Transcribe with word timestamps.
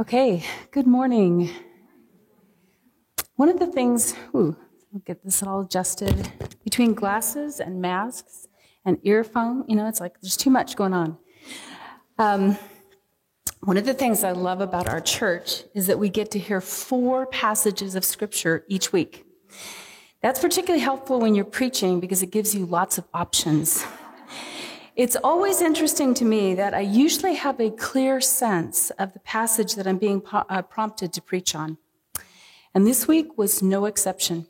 Okay, 0.00 0.42
good 0.70 0.86
morning. 0.86 1.50
One 3.36 3.50
of 3.50 3.58
the 3.58 3.66
things, 3.66 4.14
ooh, 4.34 4.56
I'll 4.92 5.00
get 5.00 5.22
this 5.22 5.42
all 5.42 5.60
adjusted. 5.60 6.32
Between 6.64 6.94
glasses 6.94 7.60
and 7.60 7.82
masks 7.82 8.48
and 8.86 8.96
earphone, 9.02 9.64
you 9.68 9.76
know, 9.76 9.86
it's 9.86 10.00
like 10.00 10.18
there's 10.22 10.38
too 10.38 10.48
much 10.48 10.76
going 10.76 10.94
on. 10.94 11.18
Um, 12.18 12.56
one 13.64 13.76
of 13.76 13.84
the 13.84 13.92
things 13.92 14.24
I 14.24 14.32
love 14.32 14.62
about 14.62 14.88
our 14.88 15.02
church 15.02 15.64
is 15.74 15.88
that 15.88 15.98
we 15.98 16.08
get 16.08 16.30
to 16.30 16.38
hear 16.38 16.62
four 16.62 17.26
passages 17.26 17.94
of 17.94 18.02
scripture 18.02 18.64
each 18.68 18.94
week. 18.94 19.26
That's 20.22 20.40
particularly 20.40 20.82
helpful 20.82 21.20
when 21.20 21.34
you're 21.34 21.44
preaching 21.44 22.00
because 22.00 22.22
it 22.22 22.30
gives 22.30 22.54
you 22.54 22.64
lots 22.64 22.96
of 22.96 23.04
options. 23.12 23.84
It's 24.94 25.16
always 25.16 25.62
interesting 25.62 26.12
to 26.14 26.24
me 26.26 26.54
that 26.54 26.74
I 26.74 26.80
usually 26.80 27.34
have 27.36 27.58
a 27.58 27.70
clear 27.70 28.20
sense 28.20 28.90
of 28.98 29.14
the 29.14 29.20
passage 29.20 29.74
that 29.74 29.86
I'm 29.86 29.96
being 29.96 30.20
uh, 30.30 30.60
prompted 30.60 31.14
to 31.14 31.22
preach 31.22 31.54
on. 31.54 31.78
And 32.74 32.86
this 32.86 33.08
week 33.08 33.38
was 33.38 33.62
no 33.62 33.86
exception. 33.86 34.46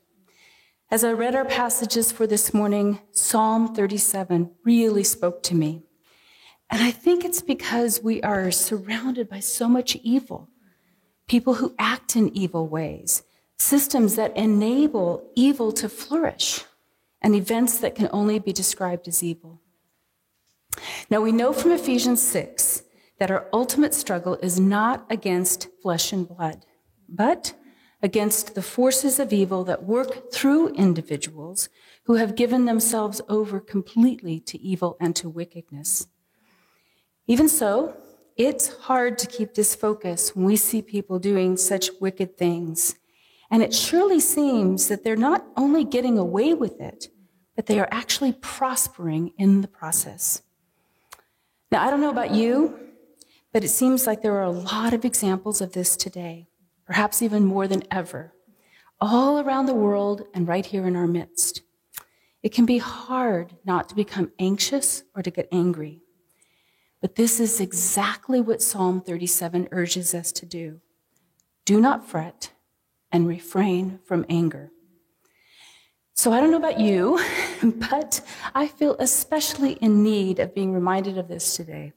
As 0.90 1.04
I 1.04 1.12
read 1.12 1.36
our 1.36 1.44
passages 1.44 2.10
for 2.10 2.26
this 2.26 2.52
morning, 2.52 2.98
Psalm 3.12 3.72
37 3.72 4.50
really 4.64 5.04
spoke 5.04 5.44
to 5.44 5.54
me. 5.54 5.84
And 6.68 6.82
I 6.82 6.90
think 6.90 7.24
it's 7.24 7.40
because 7.40 8.02
we 8.02 8.20
are 8.22 8.50
surrounded 8.50 9.28
by 9.28 9.38
so 9.38 9.68
much 9.68 9.94
evil, 10.02 10.48
people 11.28 11.54
who 11.54 11.72
act 11.78 12.16
in 12.16 12.36
evil 12.36 12.66
ways, 12.66 13.22
systems 13.58 14.16
that 14.16 14.36
enable 14.36 15.30
evil 15.36 15.70
to 15.70 15.88
flourish, 15.88 16.64
and 17.20 17.36
events 17.36 17.78
that 17.78 17.94
can 17.94 18.08
only 18.12 18.40
be 18.40 18.52
described 18.52 19.06
as 19.06 19.22
evil. 19.22 19.61
Now 21.10 21.20
we 21.20 21.32
know 21.32 21.52
from 21.52 21.72
Ephesians 21.72 22.22
6 22.22 22.82
that 23.18 23.30
our 23.30 23.48
ultimate 23.52 23.94
struggle 23.94 24.34
is 24.42 24.58
not 24.58 25.06
against 25.10 25.68
flesh 25.82 26.12
and 26.12 26.28
blood, 26.28 26.64
but 27.08 27.54
against 28.02 28.54
the 28.54 28.62
forces 28.62 29.20
of 29.20 29.32
evil 29.32 29.62
that 29.64 29.84
work 29.84 30.32
through 30.32 30.74
individuals 30.74 31.68
who 32.04 32.14
have 32.14 32.34
given 32.34 32.64
themselves 32.64 33.20
over 33.28 33.60
completely 33.60 34.40
to 34.40 34.60
evil 34.60 34.96
and 35.00 35.14
to 35.14 35.28
wickedness. 35.28 36.08
Even 37.28 37.48
so, 37.48 37.94
it's 38.36 38.74
hard 38.76 39.18
to 39.18 39.26
keep 39.26 39.54
this 39.54 39.74
focus 39.74 40.34
when 40.34 40.44
we 40.44 40.56
see 40.56 40.82
people 40.82 41.18
doing 41.18 41.56
such 41.56 41.90
wicked 42.00 42.36
things. 42.36 42.96
And 43.50 43.62
it 43.62 43.74
surely 43.74 44.18
seems 44.18 44.88
that 44.88 45.04
they're 45.04 45.14
not 45.14 45.46
only 45.56 45.84
getting 45.84 46.18
away 46.18 46.54
with 46.54 46.80
it, 46.80 47.08
but 47.54 47.66
they 47.66 47.78
are 47.78 47.88
actually 47.92 48.32
prospering 48.32 49.32
in 49.38 49.60
the 49.60 49.68
process. 49.68 50.42
Now, 51.72 51.86
I 51.86 51.90
don't 51.90 52.02
know 52.02 52.10
about 52.10 52.32
you, 52.32 52.78
but 53.50 53.64
it 53.64 53.70
seems 53.70 54.06
like 54.06 54.20
there 54.20 54.36
are 54.36 54.42
a 54.42 54.50
lot 54.50 54.92
of 54.92 55.06
examples 55.06 55.62
of 55.62 55.72
this 55.72 55.96
today, 55.96 56.46
perhaps 56.84 57.22
even 57.22 57.46
more 57.46 57.66
than 57.66 57.82
ever, 57.90 58.34
all 59.00 59.40
around 59.40 59.64
the 59.64 59.74
world 59.74 60.26
and 60.34 60.46
right 60.46 60.66
here 60.66 60.86
in 60.86 60.96
our 60.96 61.06
midst. 61.06 61.62
It 62.42 62.52
can 62.52 62.66
be 62.66 62.76
hard 62.76 63.56
not 63.64 63.88
to 63.88 63.94
become 63.94 64.32
anxious 64.38 65.04
or 65.16 65.22
to 65.22 65.30
get 65.30 65.48
angry. 65.50 66.02
But 67.00 67.14
this 67.14 67.40
is 67.40 67.58
exactly 67.58 68.38
what 68.38 68.60
Psalm 68.60 69.00
37 69.00 69.68
urges 69.72 70.12
us 70.12 70.30
to 70.32 70.44
do. 70.44 70.82
Do 71.64 71.80
not 71.80 72.06
fret 72.06 72.50
and 73.10 73.26
refrain 73.26 73.98
from 74.04 74.26
anger. 74.28 74.71
So 76.22 76.32
I 76.32 76.38
don't 76.38 76.52
know 76.52 76.56
about 76.56 76.78
you, 76.78 77.20
but 77.64 78.20
I 78.54 78.68
feel 78.68 78.94
especially 79.00 79.72
in 79.72 80.04
need 80.04 80.38
of 80.38 80.54
being 80.54 80.72
reminded 80.72 81.18
of 81.18 81.26
this 81.26 81.56
today. 81.56 81.94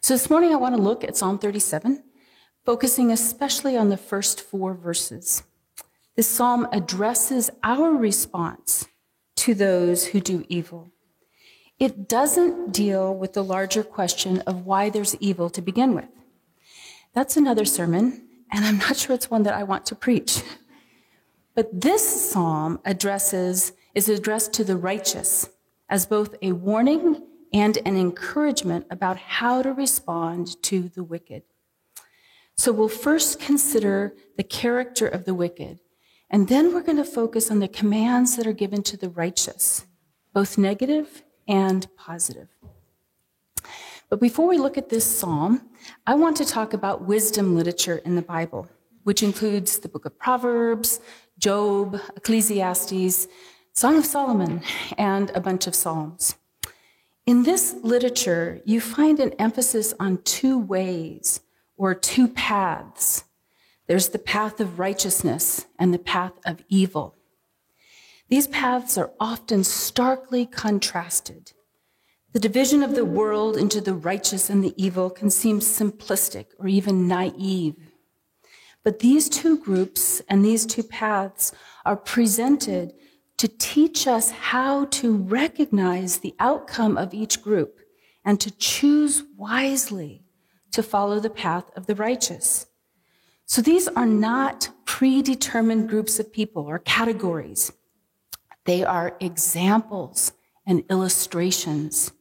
So 0.00 0.14
this 0.14 0.30
morning 0.30 0.52
I 0.52 0.56
want 0.56 0.76
to 0.76 0.80
look 0.80 1.02
at 1.02 1.16
Psalm 1.16 1.36
37, 1.36 2.04
focusing 2.64 3.10
especially 3.10 3.76
on 3.76 3.88
the 3.88 3.96
first 3.96 4.40
four 4.40 4.72
verses. 4.72 5.42
This 6.14 6.28
psalm 6.28 6.68
addresses 6.70 7.50
our 7.64 7.90
response 7.90 8.86
to 9.34 9.52
those 9.52 10.06
who 10.06 10.20
do 10.20 10.44
evil. 10.48 10.92
It 11.80 12.08
doesn't 12.08 12.70
deal 12.70 13.12
with 13.12 13.32
the 13.32 13.42
larger 13.42 13.82
question 13.82 14.42
of 14.42 14.64
why 14.64 14.90
there's 14.90 15.16
evil 15.16 15.50
to 15.50 15.60
begin 15.60 15.92
with. 15.92 16.06
That's 17.14 17.36
another 17.36 17.64
sermon, 17.64 18.28
and 18.52 18.64
I'm 18.64 18.78
not 18.78 18.96
sure 18.96 19.16
it's 19.16 19.28
one 19.28 19.42
that 19.42 19.54
I 19.54 19.64
want 19.64 19.86
to 19.86 19.96
preach. 19.96 20.44
But 21.56 21.80
this 21.80 22.30
psalm 22.30 22.80
addresses, 22.84 23.72
is 23.94 24.10
addressed 24.10 24.52
to 24.52 24.64
the 24.64 24.76
righteous 24.76 25.48
as 25.88 26.04
both 26.04 26.36
a 26.42 26.52
warning 26.52 27.22
and 27.52 27.78
an 27.78 27.96
encouragement 27.96 28.86
about 28.90 29.16
how 29.16 29.62
to 29.62 29.72
respond 29.72 30.62
to 30.64 30.90
the 30.90 31.02
wicked. 31.02 31.44
So 32.56 32.72
we'll 32.72 32.88
first 32.88 33.40
consider 33.40 34.14
the 34.36 34.42
character 34.42 35.08
of 35.08 35.24
the 35.24 35.34
wicked, 35.34 35.80
and 36.28 36.48
then 36.48 36.74
we're 36.74 36.82
going 36.82 36.98
to 36.98 37.04
focus 37.04 37.50
on 37.50 37.60
the 37.60 37.68
commands 37.68 38.36
that 38.36 38.46
are 38.46 38.52
given 38.52 38.82
to 38.82 38.98
the 38.98 39.08
righteous, 39.08 39.86
both 40.34 40.58
negative 40.58 41.22
and 41.48 41.86
positive. 41.96 42.48
But 44.10 44.20
before 44.20 44.46
we 44.46 44.58
look 44.58 44.76
at 44.76 44.90
this 44.90 45.06
psalm, 45.06 45.70
I 46.06 46.14
want 46.16 46.36
to 46.36 46.44
talk 46.44 46.74
about 46.74 47.06
wisdom 47.06 47.56
literature 47.56 48.02
in 48.04 48.14
the 48.14 48.22
Bible, 48.22 48.68
which 49.04 49.22
includes 49.22 49.78
the 49.78 49.88
book 49.88 50.04
of 50.04 50.18
Proverbs, 50.18 51.00
Job, 51.38 52.00
Ecclesiastes, 52.16 53.28
Song 53.72 53.98
of 53.98 54.06
Solomon, 54.06 54.62
and 54.96 55.30
a 55.30 55.40
bunch 55.40 55.66
of 55.66 55.74
Psalms. 55.74 56.36
In 57.26 57.42
this 57.42 57.74
literature, 57.82 58.60
you 58.64 58.80
find 58.80 59.20
an 59.20 59.32
emphasis 59.38 59.92
on 60.00 60.22
two 60.22 60.58
ways 60.58 61.40
or 61.76 61.94
two 61.94 62.28
paths. 62.28 63.24
There's 63.86 64.08
the 64.08 64.18
path 64.18 64.60
of 64.60 64.78
righteousness 64.78 65.66
and 65.78 65.92
the 65.92 65.98
path 65.98 66.32
of 66.44 66.62
evil. 66.68 67.16
These 68.28 68.48
paths 68.48 68.96
are 68.96 69.12
often 69.20 69.62
starkly 69.62 70.46
contrasted. 70.46 71.52
The 72.32 72.40
division 72.40 72.82
of 72.82 72.94
the 72.94 73.04
world 73.04 73.56
into 73.56 73.80
the 73.80 73.94
righteous 73.94 74.50
and 74.50 74.62
the 74.62 74.74
evil 74.76 75.10
can 75.10 75.30
seem 75.30 75.60
simplistic 75.60 76.46
or 76.58 76.66
even 76.66 77.06
naive. 77.06 77.85
But 78.86 79.00
these 79.00 79.28
two 79.28 79.58
groups 79.58 80.22
and 80.28 80.44
these 80.44 80.64
two 80.64 80.84
paths 80.84 81.50
are 81.84 81.96
presented 81.96 82.94
to 83.36 83.48
teach 83.48 84.06
us 84.06 84.30
how 84.30 84.84
to 84.84 85.16
recognize 85.16 86.18
the 86.18 86.36
outcome 86.38 86.96
of 86.96 87.12
each 87.12 87.42
group 87.42 87.80
and 88.24 88.40
to 88.40 88.48
choose 88.52 89.24
wisely 89.36 90.22
to 90.70 90.84
follow 90.84 91.18
the 91.18 91.30
path 91.30 91.64
of 91.74 91.86
the 91.86 91.96
righteous. 91.96 92.66
So 93.44 93.60
these 93.60 93.88
are 93.88 94.06
not 94.06 94.68
predetermined 94.84 95.88
groups 95.88 96.20
of 96.20 96.32
people 96.32 96.62
or 96.62 96.78
categories. 96.78 97.72
They 98.66 98.84
are 98.84 99.16
examples 99.18 100.30
and 100.64 100.84
illustrations. 100.88 102.12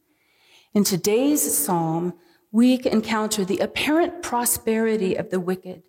In 0.74 0.84
today's 0.84 1.56
psalm, 1.56 2.16
we 2.52 2.82
encounter 2.86 3.46
the 3.46 3.60
apparent 3.60 4.24
prosperity 4.24 5.14
of 5.14 5.30
the 5.30 5.40
wicked 5.40 5.84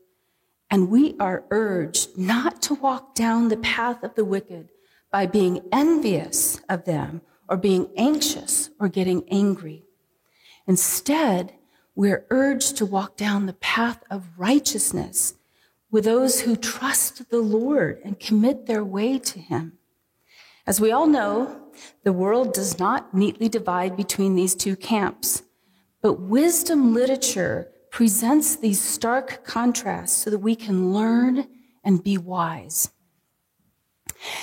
and 0.71 0.91
we 0.91 1.15
are 1.21 1.44
urged 1.50 2.16
not 2.19 2.60
to 2.62 2.75
walk 2.75 3.15
down 3.15 3.49
the 3.49 3.56
path 3.56 4.03
of 4.03 4.15
the 4.15 4.25
wicked 4.25 4.69
by 5.10 5.27
being 5.27 5.62
envious 5.72 6.60
of 6.69 6.84
them 6.84 7.21
or 7.49 7.56
being 7.56 7.88
anxious 7.97 8.71
or 8.81 8.88
getting 8.88 9.22
angry. 9.31 9.84
Instead, 10.66 11.53
we're 11.94 12.26
urged 12.31 12.76
to 12.76 12.87
walk 12.87 13.16
down 13.16 13.47
the 13.47 13.53
path 13.55 14.03
of 14.10 14.28
righteousness 14.37 15.34
with 15.91 16.05
those 16.05 16.43
who 16.43 16.56
trust 16.56 17.31
the 17.31 17.41
Lord 17.41 18.00
and 18.05 18.19
commit 18.19 18.66
their 18.66 18.84
way 18.84 19.19
to 19.19 19.38
Him. 19.38 19.78
As 20.66 20.81
we 20.81 20.91
all 20.91 21.06
know, 21.06 21.62
the 22.03 22.12
world 22.12 22.53
does 22.53 22.78
not 22.78 23.15
neatly 23.15 23.49
divide 23.49 23.97
between 23.97 24.34
these 24.34 24.55
two 24.55 24.75
camps, 24.75 25.43
but 26.03 26.21
wisdom 26.21 26.93
literature 26.93 27.71
presents 27.96 28.56
these 28.56 28.78
stark 28.78 29.43
contrasts 29.43 30.14
so 30.14 30.28
that 30.28 30.40
we 30.40 30.54
can 30.54 30.93
learn 30.93 31.48
and 31.82 32.04
be 32.04 32.19
wise. 32.19 32.90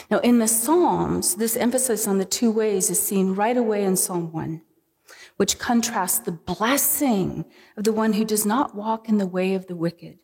Now, 0.09 0.17
in 0.17 0.39
the 0.39 0.47
Psalms, 0.47 1.35
this 1.35 1.55
emphasis 1.55 2.07
on 2.07 2.17
the 2.17 2.25
two 2.25 2.49
ways 2.49 2.89
is 2.89 2.99
seen 2.99 3.35
right 3.35 3.55
away 3.55 3.83
in 3.83 3.95
Psalm 3.95 4.31
1, 4.31 4.63
which 5.37 5.59
contrasts 5.59 6.17
the 6.17 6.31
blessing 6.31 7.45
of 7.77 7.83
the 7.83 7.93
one 7.93 8.13
who 8.13 8.25
does 8.25 8.43
not 8.43 8.73
walk 8.73 9.07
in 9.07 9.19
the 9.19 9.27
way 9.27 9.53
of 9.53 9.67
the 9.67 9.75
wicked. 9.75 10.17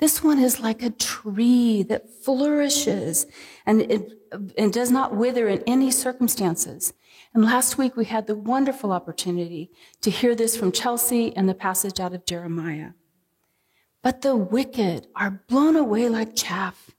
This 0.00 0.24
one 0.24 0.40
is 0.40 0.58
like 0.58 0.82
a 0.82 0.90
tree 0.90 1.84
that 1.84 2.10
flourishes 2.24 3.28
and, 3.66 3.82
it, 3.82 4.10
and 4.58 4.72
does 4.72 4.90
not 4.90 5.14
wither 5.14 5.46
in 5.46 5.62
any 5.64 5.92
circumstances. 5.92 6.92
And 7.34 7.44
last 7.44 7.76
week 7.76 7.96
we 7.96 8.04
had 8.04 8.28
the 8.28 8.36
wonderful 8.36 8.92
opportunity 8.92 9.72
to 10.02 10.10
hear 10.10 10.36
this 10.36 10.56
from 10.56 10.70
Chelsea 10.70 11.36
and 11.36 11.48
the 11.48 11.54
passage 11.54 11.98
out 11.98 12.14
of 12.14 12.24
Jeremiah. 12.24 12.90
But 14.02 14.22
the 14.22 14.36
wicked 14.36 15.08
are 15.16 15.42
blown 15.48 15.74
away 15.74 16.08
like 16.08 16.36
chaff, 16.36 16.92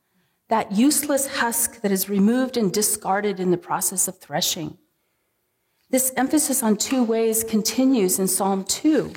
that 0.50 0.74
useless 0.74 1.38
husk 1.38 1.82
that 1.82 1.92
is 1.92 2.10
removed 2.10 2.58
and 2.58 2.74
discarded 2.74 3.40
in 3.40 3.52
the 3.52 3.58
process 3.58 4.10
of 4.10 4.20
threshing. 4.20 4.78
This 5.90 6.12
emphasis 6.18 6.62
on 6.62 6.76
two 6.76 7.04
ways 7.04 7.44
continues 7.44 8.20
in 8.20 8.28
Psalm 8.28 8.66
2, 8.66 9.14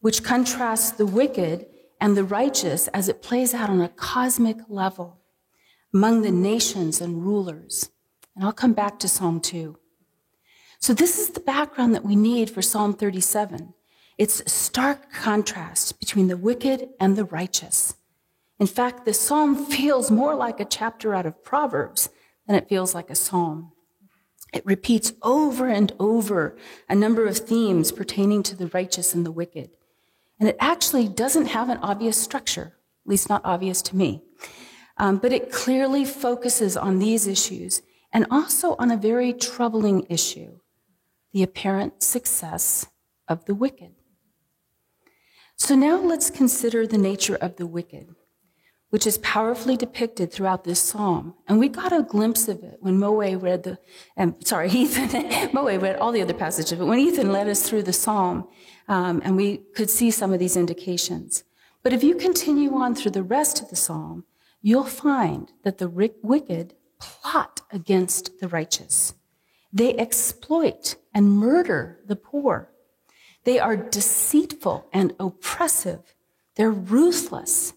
which 0.00 0.24
contrasts 0.24 0.90
the 0.90 1.06
wicked 1.06 1.66
and 2.00 2.16
the 2.16 2.24
righteous 2.24 2.88
as 2.88 3.08
it 3.08 3.22
plays 3.22 3.54
out 3.54 3.70
on 3.70 3.80
a 3.80 3.88
cosmic 3.88 4.56
level 4.68 5.18
among 5.94 6.22
the 6.22 6.30
nations 6.32 7.00
and 7.00 7.22
rulers. 7.22 7.90
And 8.34 8.44
I'll 8.44 8.52
come 8.52 8.72
back 8.72 8.98
to 9.00 9.08
Psalm 9.08 9.40
2. 9.40 9.76
So, 10.82 10.94
this 10.94 11.18
is 11.18 11.28
the 11.28 11.40
background 11.40 11.94
that 11.94 12.06
we 12.06 12.16
need 12.16 12.48
for 12.48 12.62
Psalm 12.62 12.94
37. 12.94 13.74
It's 14.16 14.50
stark 14.50 15.12
contrast 15.12 16.00
between 16.00 16.28
the 16.28 16.38
wicked 16.38 16.88
and 16.98 17.16
the 17.16 17.26
righteous. 17.26 17.96
In 18.58 18.66
fact, 18.66 19.04
the 19.04 19.12
psalm 19.12 19.66
feels 19.66 20.10
more 20.10 20.34
like 20.34 20.58
a 20.58 20.64
chapter 20.64 21.14
out 21.14 21.26
of 21.26 21.44
Proverbs 21.44 22.08
than 22.46 22.56
it 22.56 22.66
feels 22.66 22.94
like 22.94 23.10
a 23.10 23.14
psalm. 23.14 23.72
It 24.54 24.64
repeats 24.64 25.12
over 25.22 25.68
and 25.68 25.92
over 26.00 26.56
a 26.88 26.94
number 26.94 27.26
of 27.26 27.36
themes 27.36 27.92
pertaining 27.92 28.42
to 28.44 28.56
the 28.56 28.68
righteous 28.68 29.14
and 29.14 29.26
the 29.26 29.30
wicked. 29.30 29.70
And 30.38 30.48
it 30.48 30.56
actually 30.60 31.08
doesn't 31.08 31.48
have 31.48 31.68
an 31.68 31.78
obvious 31.78 32.16
structure, 32.16 32.78
at 33.04 33.10
least 33.10 33.28
not 33.28 33.42
obvious 33.44 33.82
to 33.82 33.96
me. 33.96 34.22
Um, 34.96 35.18
but 35.18 35.34
it 35.34 35.52
clearly 35.52 36.06
focuses 36.06 36.74
on 36.74 37.00
these 37.00 37.26
issues 37.26 37.82
and 38.14 38.26
also 38.30 38.76
on 38.78 38.90
a 38.90 38.96
very 38.96 39.34
troubling 39.34 40.06
issue 40.08 40.59
the 41.32 41.42
apparent 41.42 42.02
success 42.02 42.86
of 43.28 43.44
the 43.44 43.54
wicked. 43.54 43.92
So 45.56 45.74
now 45.74 45.98
let's 45.98 46.30
consider 46.30 46.86
the 46.86 46.98
nature 46.98 47.36
of 47.36 47.56
the 47.56 47.66
wicked 47.66 48.14
which 48.90 49.06
is 49.06 49.18
powerfully 49.18 49.76
depicted 49.76 50.32
throughout 50.32 50.64
this 50.64 50.80
psalm. 50.80 51.34
And 51.48 51.58
we 51.58 51.68
got 51.68 51.92
a 51.92 52.02
glimpse 52.02 52.48
of 52.48 52.62
it 52.62 52.78
when 52.80 52.98
Moe 52.98 53.36
read 53.36 53.62
the, 53.62 53.78
um, 54.16 54.34
sorry, 54.44 54.68
Ethan, 54.72 55.50
Moe 55.52 55.78
read 55.78 55.96
all 55.96 56.12
the 56.12 56.22
other 56.22 56.34
passages, 56.34 56.78
but 56.78 56.86
when 56.86 56.98
Ethan 56.98 57.32
led 57.32 57.48
us 57.48 57.68
through 57.68 57.84
the 57.84 57.92
psalm, 57.92 58.48
um, 58.88 59.22
and 59.24 59.36
we 59.36 59.58
could 59.74 59.88
see 59.88 60.10
some 60.10 60.32
of 60.32 60.40
these 60.40 60.56
indications. 60.56 61.44
But 61.82 61.92
if 61.92 62.02
you 62.02 62.16
continue 62.16 62.74
on 62.74 62.94
through 62.94 63.12
the 63.12 63.22
rest 63.22 63.62
of 63.62 63.70
the 63.70 63.76
psalm, 63.76 64.24
you'll 64.60 64.84
find 64.84 65.52
that 65.62 65.78
the 65.78 65.88
wicked 65.88 66.74
plot 66.98 67.62
against 67.70 68.40
the 68.40 68.48
righteous. 68.48 69.14
They 69.72 69.96
exploit 69.96 70.96
and 71.14 71.32
murder 71.32 72.00
the 72.06 72.16
poor. 72.16 72.70
They 73.44 73.58
are 73.58 73.76
deceitful 73.76 74.86
and 74.92 75.14
oppressive. 75.18 76.14
They're 76.56 76.70
ruthless 76.70 77.74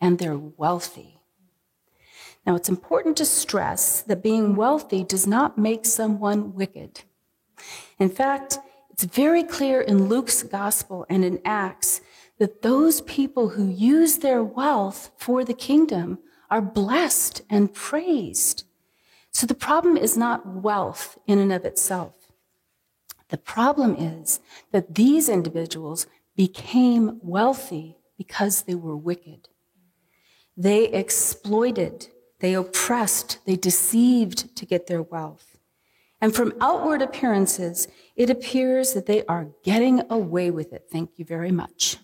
and 0.00 0.18
they're 0.18 0.38
wealthy. 0.38 1.20
Now, 2.46 2.56
it's 2.56 2.68
important 2.68 3.16
to 3.18 3.24
stress 3.24 4.02
that 4.02 4.22
being 4.22 4.56
wealthy 4.56 5.04
does 5.04 5.26
not 5.26 5.58
make 5.58 5.86
someone 5.86 6.54
wicked. 6.54 7.02
In 7.98 8.08
fact, 8.08 8.58
it's 8.90 9.04
very 9.04 9.44
clear 9.44 9.80
in 9.80 10.08
Luke's 10.08 10.42
gospel 10.42 11.06
and 11.08 11.24
in 11.24 11.40
Acts 11.44 12.00
that 12.38 12.62
those 12.62 13.00
people 13.02 13.50
who 13.50 13.68
use 13.68 14.18
their 14.18 14.42
wealth 14.42 15.12
for 15.16 15.44
the 15.44 15.54
kingdom 15.54 16.18
are 16.50 16.60
blessed 16.60 17.42
and 17.48 17.72
praised. 17.72 18.64
So 19.32 19.46
the 19.46 19.54
problem 19.54 19.96
is 19.96 20.16
not 20.16 20.46
wealth 20.46 21.18
in 21.26 21.38
and 21.38 21.52
of 21.52 21.64
itself. 21.64 22.12
The 23.30 23.38
problem 23.38 23.96
is 23.96 24.40
that 24.72 24.94
these 24.94 25.28
individuals 25.28 26.06
became 26.36 27.18
wealthy 27.22 27.96
because 28.18 28.62
they 28.62 28.74
were 28.74 28.96
wicked. 28.96 29.48
They 30.54 30.88
exploited, 30.88 32.08
they 32.40 32.54
oppressed, 32.54 33.38
they 33.46 33.56
deceived 33.56 34.54
to 34.56 34.66
get 34.66 34.86
their 34.86 35.02
wealth. 35.02 35.56
And 36.20 36.34
from 36.34 36.52
outward 36.60 37.00
appearances, 37.00 37.88
it 38.14 38.28
appears 38.28 38.92
that 38.92 39.06
they 39.06 39.24
are 39.24 39.48
getting 39.64 40.02
away 40.10 40.50
with 40.50 40.72
it. 40.74 40.84
Thank 40.92 41.18
you 41.18 41.24
very 41.24 41.50
much. 41.50 41.96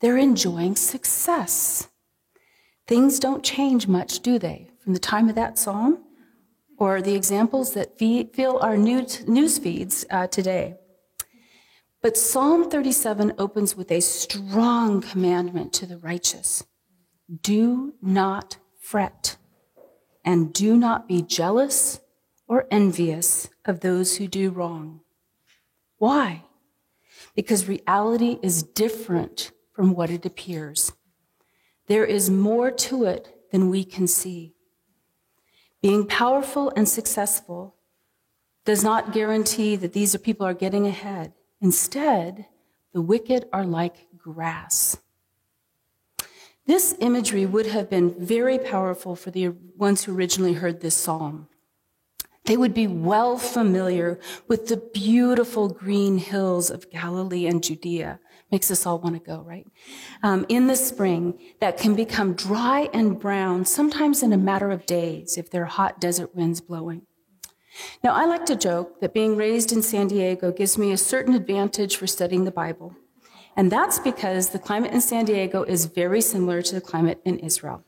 They're 0.00 0.18
enjoying 0.18 0.74
success. 0.74 1.88
Things 2.88 3.20
don't 3.20 3.44
change 3.44 3.86
much, 3.86 4.20
do 4.20 4.40
they, 4.40 4.70
from 4.82 4.92
the 4.92 4.98
time 4.98 5.28
of 5.28 5.36
that 5.36 5.56
psalm 5.56 6.04
or 6.82 7.00
the 7.00 7.14
examples 7.14 7.74
that 7.74 7.96
fill 7.96 8.58
our 8.58 8.76
news 8.76 9.58
feeds 9.58 10.04
uh, 10.10 10.26
today? 10.26 10.74
But 12.02 12.16
Psalm 12.16 12.68
37 12.68 13.34
opens 13.38 13.76
with 13.76 13.92
a 13.92 14.00
strong 14.00 15.00
commandment 15.00 15.72
to 15.74 15.86
the 15.86 15.98
righteous. 15.98 16.64
Do 17.40 17.94
not 18.02 18.56
fret, 18.80 19.36
and 20.24 20.52
do 20.52 20.76
not 20.76 21.06
be 21.06 21.22
jealous 21.22 22.00
or 22.48 22.66
envious 22.68 23.48
of 23.64 23.78
those 23.78 24.16
who 24.16 24.26
do 24.26 24.50
wrong. 24.50 25.02
Why? 25.98 26.42
Because 27.36 27.68
reality 27.68 28.40
is 28.42 28.64
different 28.64 29.52
from 29.72 29.94
what 29.94 30.10
it 30.10 30.26
appears. 30.26 30.92
There 31.86 32.04
is 32.04 32.28
more 32.28 32.72
to 32.72 33.04
it 33.04 33.32
than 33.52 33.70
we 33.70 33.84
can 33.84 34.08
see. 34.08 34.56
Being 35.82 36.06
powerful 36.06 36.72
and 36.76 36.88
successful 36.88 37.74
does 38.64 38.84
not 38.84 39.12
guarantee 39.12 39.74
that 39.76 39.92
these 39.92 40.16
people 40.16 40.46
are 40.46 40.54
getting 40.54 40.86
ahead. 40.86 41.32
Instead, 41.60 42.46
the 42.92 43.02
wicked 43.02 43.48
are 43.52 43.64
like 43.64 44.06
grass. 44.16 44.96
This 46.66 46.94
imagery 47.00 47.44
would 47.44 47.66
have 47.66 47.90
been 47.90 48.14
very 48.16 48.58
powerful 48.58 49.16
for 49.16 49.32
the 49.32 49.48
ones 49.76 50.04
who 50.04 50.14
originally 50.14 50.52
heard 50.52 50.80
this 50.80 50.94
psalm. 50.94 51.48
They 52.44 52.56
would 52.56 52.74
be 52.74 52.86
well 52.86 53.36
familiar 53.36 54.20
with 54.46 54.68
the 54.68 54.76
beautiful 54.76 55.68
green 55.68 56.18
hills 56.18 56.70
of 56.70 56.90
Galilee 56.90 57.46
and 57.46 57.62
Judea. 57.62 58.20
Makes 58.52 58.70
us 58.70 58.84
all 58.84 58.98
want 58.98 59.14
to 59.14 59.20
go, 59.20 59.40
right? 59.40 59.66
Um, 60.22 60.44
in 60.48 60.66
the 60.66 60.76
spring, 60.76 61.40
that 61.60 61.78
can 61.78 61.94
become 61.94 62.34
dry 62.34 62.90
and 62.92 63.18
brown, 63.18 63.64
sometimes 63.64 64.22
in 64.22 64.32
a 64.32 64.36
matter 64.36 64.70
of 64.70 64.84
days 64.84 65.38
if 65.38 65.50
there 65.50 65.62
are 65.62 65.66
hot 65.66 66.00
desert 66.00 66.34
winds 66.36 66.60
blowing. 66.60 67.06
Now, 68.04 68.12
I 68.14 68.26
like 68.26 68.44
to 68.46 68.54
joke 68.54 69.00
that 69.00 69.14
being 69.14 69.36
raised 69.36 69.72
in 69.72 69.80
San 69.80 70.08
Diego 70.08 70.52
gives 70.52 70.76
me 70.76 70.92
a 70.92 70.98
certain 70.98 71.34
advantage 71.34 71.96
for 71.96 72.06
studying 72.06 72.44
the 72.44 72.50
Bible. 72.50 72.94
And 73.56 73.72
that's 73.72 73.98
because 73.98 74.50
the 74.50 74.58
climate 74.58 74.92
in 74.92 75.00
San 75.00 75.24
Diego 75.24 75.62
is 75.62 75.86
very 75.86 76.20
similar 76.20 76.60
to 76.60 76.74
the 76.74 76.80
climate 76.82 77.22
in 77.24 77.38
Israel. 77.38 77.84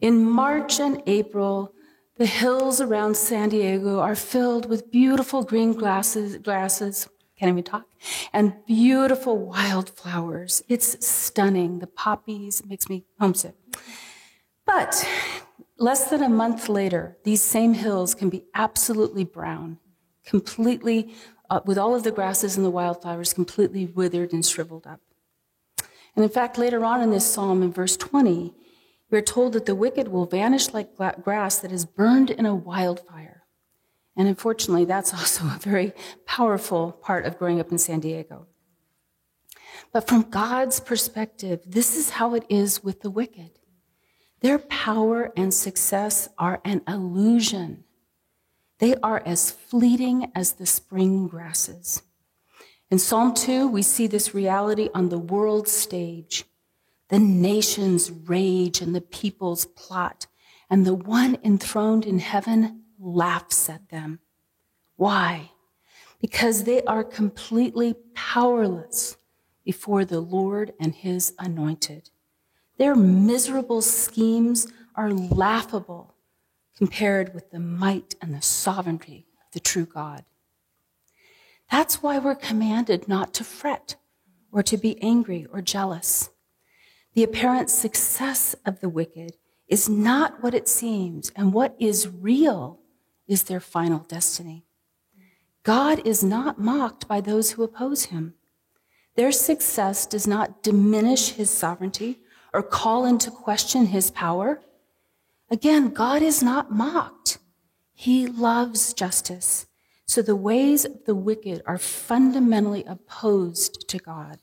In 0.00 0.28
March 0.28 0.80
and 0.80 1.00
April, 1.06 1.72
the 2.16 2.26
hills 2.26 2.80
around 2.80 3.16
San 3.16 3.50
Diego 3.50 4.00
are 4.00 4.16
filled 4.16 4.68
with 4.68 4.90
beautiful 4.90 5.44
green 5.44 5.72
grasses, 5.72 6.38
grasses, 6.38 7.08
can't 7.38 7.50
even 7.50 7.64
talk, 7.64 7.86
and 8.32 8.54
beautiful 8.66 9.38
wildflowers. 9.38 10.62
It's 10.68 11.04
stunning. 11.06 11.80
The 11.80 11.86
poppies 11.86 12.64
makes 12.64 12.88
me 12.88 13.04
homesick. 13.18 13.54
But 14.66 15.06
less 15.78 16.08
than 16.10 16.22
a 16.22 16.28
month 16.28 16.68
later, 16.68 17.18
these 17.24 17.42
same 17.42 17.74
hills 17.74 18.14
can 18.14 18.30
be 18.30 18.44
absolutely 18.54 19.24
brown, 19.24 19.78
completely 20.24 21.14
uh, 21.50 21.60
with 21.64 21.78
all 21.78 21.94
of 21.94 22.04
the 22.04 22.12
grasses 22.12 22.56
and 22.56 22.64
the 22.64 22.70
wildflowers 22.70 23.32
completely 23.32 23.86
withered 23.86 24.32
and 24.32 24.44
shriveled 24.44 24.86
up. 24.86 25.00
And 26.16 26.24
in 26.24 26.30
fact, 26.30 26.58
later 26.58 26.84
on 26.84 27.02
in 27.02 27.10
this 27.10 27.30
psalm, 27.30 27.62
in 27.62 27.72
verse 27.72 27.96
20, 27.96 28.54
we're 29.10 29.20
told 29.20 29.52
that 29.52 29.66
the 29.66 29.74
wicked 29.74 30.08
will 30.08 30.26
vanish 30.26 30.72
like 30.72 30.96
grass 31.22 31.58
that 31.58 31.72
is 31.72 31.84
burned 31.84 32.30
in 32.30 32.46
a 32.46 32.54
wildfire. 32.54 33.33
And 34.16 34.28
unfortunately, 34.28 34.84
that's 34.84 35.12
also 35.18 35.44
a 35.44 35.58
very 35.60 35.92
powerful 36.26 36.92
part 36.92 37.26
of 37.26 37.38
growing 37.38 37.60
up 37.60 37.70
in 37.72 37.78
San 37.78 38.00
Diego. 38.00 38.46
But 39.92 40.08
from 40.08 40.30
God's 40.30 40.80
perspective, 40.80 41.60
this 41.66 41.96
is 41.96 42.10
how 42.10 42.34
it 42.34 42.44
is 42.48 42.82
with 42.82 43.00
the 43.00 43.10
wicked. 43.10 43.58
Their 44.40 44.58
power 44.58 45.32
and 45.36 45.54
success 45.54 46.28
are 46.38 46.60
an 46.64 46.82
illusion 46.86 47.84
they 48.78 48.96
are 48.96 49.22
as 49.24 49.50
fleeting 49.50 50.30
as 50.34 50.52
the 50.52 50.66
spring 50.66 51.28
grasses. 51.28 52.02
In 52.90 52.98
Psalm 52.98 53.34
2, 53.34 53.68
we 53.68 53.82
see 53.82 54.06
this 54.06 54.34
reality 54.34 54.88
on 54.94 55.08
the 55.08 55.18
world 55.18 55.68
stage. 55.68 56.44
The 57.08 57.18
nations 57.18 58.10
rage 58.10 58.80
and 58.80 58.94
the 58.94 59.00
peoples 59.00 59.64
plot, 59.64 60.26
and 60.68 60.84
the 60.84 60.94
one 60.94 61.38
enthroned 61.42 62.04
in 62.04 62.18
heaven 62.18 62.83
laughs 62.98 63.68
at 63.68 63.88
them. 63.90 64.20
Why? 64.96 65.50
Because 66.20 66.64
they 66.64 66.82
are 66.84 67.04
completely 67.04 67.94
powerless 68.14 69.16
before 69.64 70.04
the 70.04 70.20
Lord 70.20 70.72
and 70.78 70.94
his 70.94 71.34
anointed. 71.38 72.10
Their 72.78 72.94
miserable 72.94 73.82
schemes 73.82 74.66
are 74.94 75.12
laughable 75.12 76.14
compared 76.76 77.34
with 77.34 77.50
the 77.50 77.60
might 77.60 78.14
and 78.20 78.34
the 78.34 78.42
sovereignty 78.42 79.26
of 79.40 79.52
the 79.52 79.60
true 79.60 79.86
God. 79.86 80.24
That's 81.70 82.02
why 82.02 82.18
we're 82.18 82.34
commanded 82.34 83.08
not 83.08 83.32
to 83.34 83.44
fret 83.44 83.96
or 84.52 84.62
to 84.62 84.76
be 84.76 85.00
angry 85.02 85.46
or 85.52 85.62
jealous. 85.62 86.30
The 87.14 87.22
apparent 87.22 87.70
success 87.70 88.54
of 88.66 88.80
the 88.80 88.88
wicked 88.88 89.36
is 89.68 89.88
not 89.88 90.42
what 90.42 90.54
it 90.54 90.68
seems, 90.68 91.30
and 91.34 91.52
what 91.52 91.74
is 91.78 92.08
real 92.08 92.80
is 93.26 93.44
their 93.44 93.60
final 93.60 94.00
destiny. 94.00 94.64
God 95.62 96.06
is 96.06 96.22
not 96.22 96.60
mocked 96.60 97.08
by 97.08 97.20
those 97.20 97.52
who 97.52 97.62
oppose 97.62 98.06
him. 98.06 98.34
Their 99.16 99.32
success 99.32 100.06
does 100.06 100.26
not 100.26 100.62
diminish 100.62 101.30
his 101.30 101.50
sovereignty 101.50 102.18
or 102.52 102.62
call 102.62 103.06
into 103.06 103.30
question 103.30 103.86
his 103.86 104.10
power. 104.10 104.60
Again, 105.50 105.90
God 105.90 106.22
is 106.22 106.42
not 106.42 106.72
mocked. 106.72 107.38
He 107.94 108.26
loves 108.26 108.92
justice. 108.92 109.66
So 110.06 110.20
the 110.20 110.36
ways 110.36 110.84
of 110.84 111.04
the 111.06 111.14
wicked 111.14 111.62
are 111.66 111.78
fundamentally 111.78 112.84
opposed 112.86 113.88
to 113.88 113.98
God. 113.98 114.38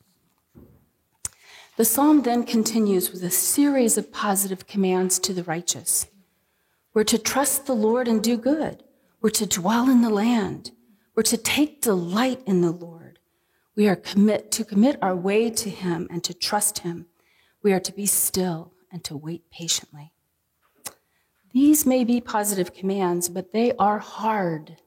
The 1.77 1.85
psalm 1.85 2.23
then 2.23 2.43
continues 2.43 3.11
with 3.11 3.23
a 3.23 3.29
series 3.29 3.97
of 3.97 4.11
positive 4.11 4.67
commands 4.67 5.19
to 5.19 5.33
the 5.33 5.43
righteous. 5.43 6.07
We're 6.93 7.03
to 7.05 7.17
trust 7.17 7.65
the 7.65 7.74
Lord 7.74 8.07
and 8.07 8.21
do 8.21 8.38
good. 8.38 8.83
We're 9.21 9.29
to 9.31 9.45
dwell 9.45 9.89
in 9.89 10.01
the 10.01 10.10
land. 10.10 10.71
We're 11.15 11.24
to 11.24 11.38
take 11.38 11.81
delight 11.81 12.41
in 12.45 12.62
the 12.62 12.71
Lord. 12.71 13.19
We 13.75 13.88
are 13.88 13.95
commit 13.95 14.51
to 14.51 14.65
commit 14.65 14.98
our 15.01 15.15
way 15.15 15.50
to 15.50 15.69
him 15.69 16.07
and 16.10 16.24
to 16.24 16.33
trust 16.33 16.79
him. 16.79 17.05
We 17.63 17.71
are 17.71 17.79
to 17.79 17.93
be 17.93 18.05
still 18.05 18.74
and 18.91 19.03
to 19.05 19.15
wait 19.15 19.50
patiently. 19.51 20.12
These 21.53 21.86
may 21.86 22.03
be 22.03 22.19
positive 22.21 22.74
commands, 22.74 23.29
but 23.29 23.51
they 23.51 23.74
are 23.74 24.00
hard. 24.00 24.77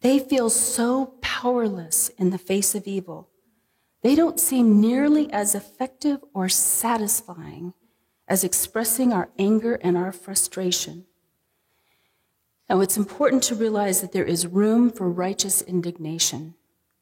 They 0.00 0.18
feel 0.18 0.50
so 0.50 1.14
powerless 1.20 2.10
in 2.10 2.30
the 2.30 2.38
face 2.38 2.74
of 2.74 2.86
evil. 2.86 3.30
They 4.02 4.14
don't 4.14 4.38
seem 4.38 4.80
nearly 4.80 5.32
as 5.32 5.54
effective 5.54 6.20
or 6.34 6.48
satisfying 6.48 7.72
as 8.28 8.44
expressing 8.44 9.12
our 9.12 9.30
anger 9.38 9.74
and 9.74 9.96
our 9.96 10.12
frustration. 10.12 11.04
Now, 12.68 12.80
it's 12.80 12.96
important 12.96 13.42
to 13.44 13.54
realize 13.54 14.00
that 14.00 14.12
there 14.12 14.24
is 14.24 14.46
room 14.46 14.90
for 14.90 15.10
righteous 15.10 15.60
indignation. 15.60 16.54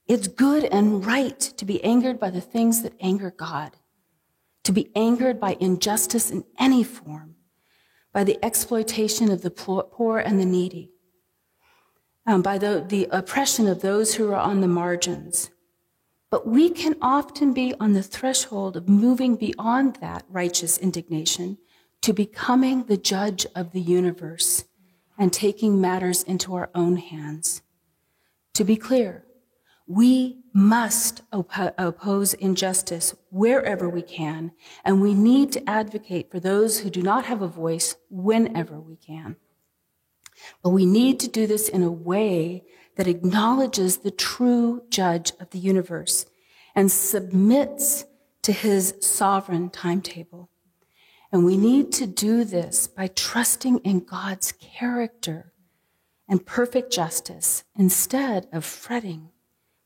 It's 0.09 0.26
good 0.26 0.64
and 0.64 1.07
right 1.07 1.38
to 1.38 1.64
be 1.64 1.83
angered 1.85 2.19
by 2.19 2.31
the 2.31 2.41
things 2.41 2.83
that 2.83 2.95
anger 3.00 3.31
God, 3.31 3.76
to 4.64 4.73
be 4.73 4.91
angered 4.97 5.38
by 5.38 5.57
injustice 5.61 6.31
in 6.31 6.45
any 6.59 6.83
form, 6.83 7.37
by 8.12 8.25
the 8.25 8.45
exploitation 8.45 9.31
of 9.31 9.43
the 9.43 9.50
poor 9.50 10.19
and 10.19 10.41
the 10.41 10.45
needy, 10.45 10.91
um, 12.26 12.43
by 12.43 12.59
the, 12.59 12.85
the 12.87 13.09
oppression 13.12 13.69
of 13.69 13.81
those 13.81 14.14
who 14.14 14.31
are 14.31 14.37
on 14.37 14.61
the 14.61 14.69
margins. 14.69 15.50
But 16.32 16.46
we 16.46 16.70
can 16.70 16.96
often 17.02 17.52
be 17.52 17.74
on 17.78 17.92
the 17.92 18.02
threshold 18.02 18.74
of 18.74 18.88
moving 18.88 19.36
beyond 19.36 19.96
that 19.96 20.24
righteous 20.30 20.78
indignation 20.78 21.58
to 22.00 22.14
becoming 22.14 22.84
the 22.84 22.96
judge 22.96 23.44
of 23.54 23.72
the 23.72 23.82
universe 23.82 24.64
and 25.18 25.30
taking 25.30 25.78
matters 25.78 26.22
into 26.22 26.54
our 26.54 26.70
own 26.74 26.96
hands. 26.96 27.60
To 28.54 28.64
be 28.64 28.76
clear, 28.76 29.26
we 29.86 30.38
must 30.54 31.20
op- 31.34 31.74
oppose 31.76 32.32
injustice 32.32 33.14
wherever 33.30 33.86
we 33.86 34.00
can, 34.00 34.52
and 34.86 35.02
we 35.02 35.12
need 35.12 35.52
to 35.52 35.68
advocate 35.68 36.30
for 36.30 36.40
those 36.40 36.78
who 36.78 36.88
do 36.88 37.02
not 37.02 37.26
have 37.26 37.42
a 37.42 37.46
voice 37.46 37.96
whenever 38.08 38.80
we 38.80 38.96
can. 38.96 39.36
But 40.62 40.70
we 40.70 40.86
need 40.86 41.20
to 41.20 41.28
do 41.28 41.46
this 41.46 41.68
in 41.68 41.82
a 41.82 41.90
way 41.90 42.64
that 42.96 43.06
acknowledges 43.06 43.99
the 43.99 44.11
true 44.11 44.82
judge 44.90 45.32
of 45.40 45.50
the 45.50 45.58
universe 45.58 46.26
and 46.75 46.90
submits 46.90 48.04
to 48.42 48.52
his 48.52 48.94
sovereign 49.00 49.70
timetable. 49.70 50.50
And 51.30 51.44
we 51.44 51.56
need 51.56 51.92
to 51.92 52.06
do 52.06 52.44
this 52.44 52.87
by 52.87 53.06
trusting 53.06 53.78
in 53.78 54.00
God's 54.00 54.52
character 54.52 55.52
and 56.28 56.44
perfect 56.44 56.92
justice 56.92 57.64
instead 57.76 58.49
of 58.52 58.64
fretting, 58.64 59.30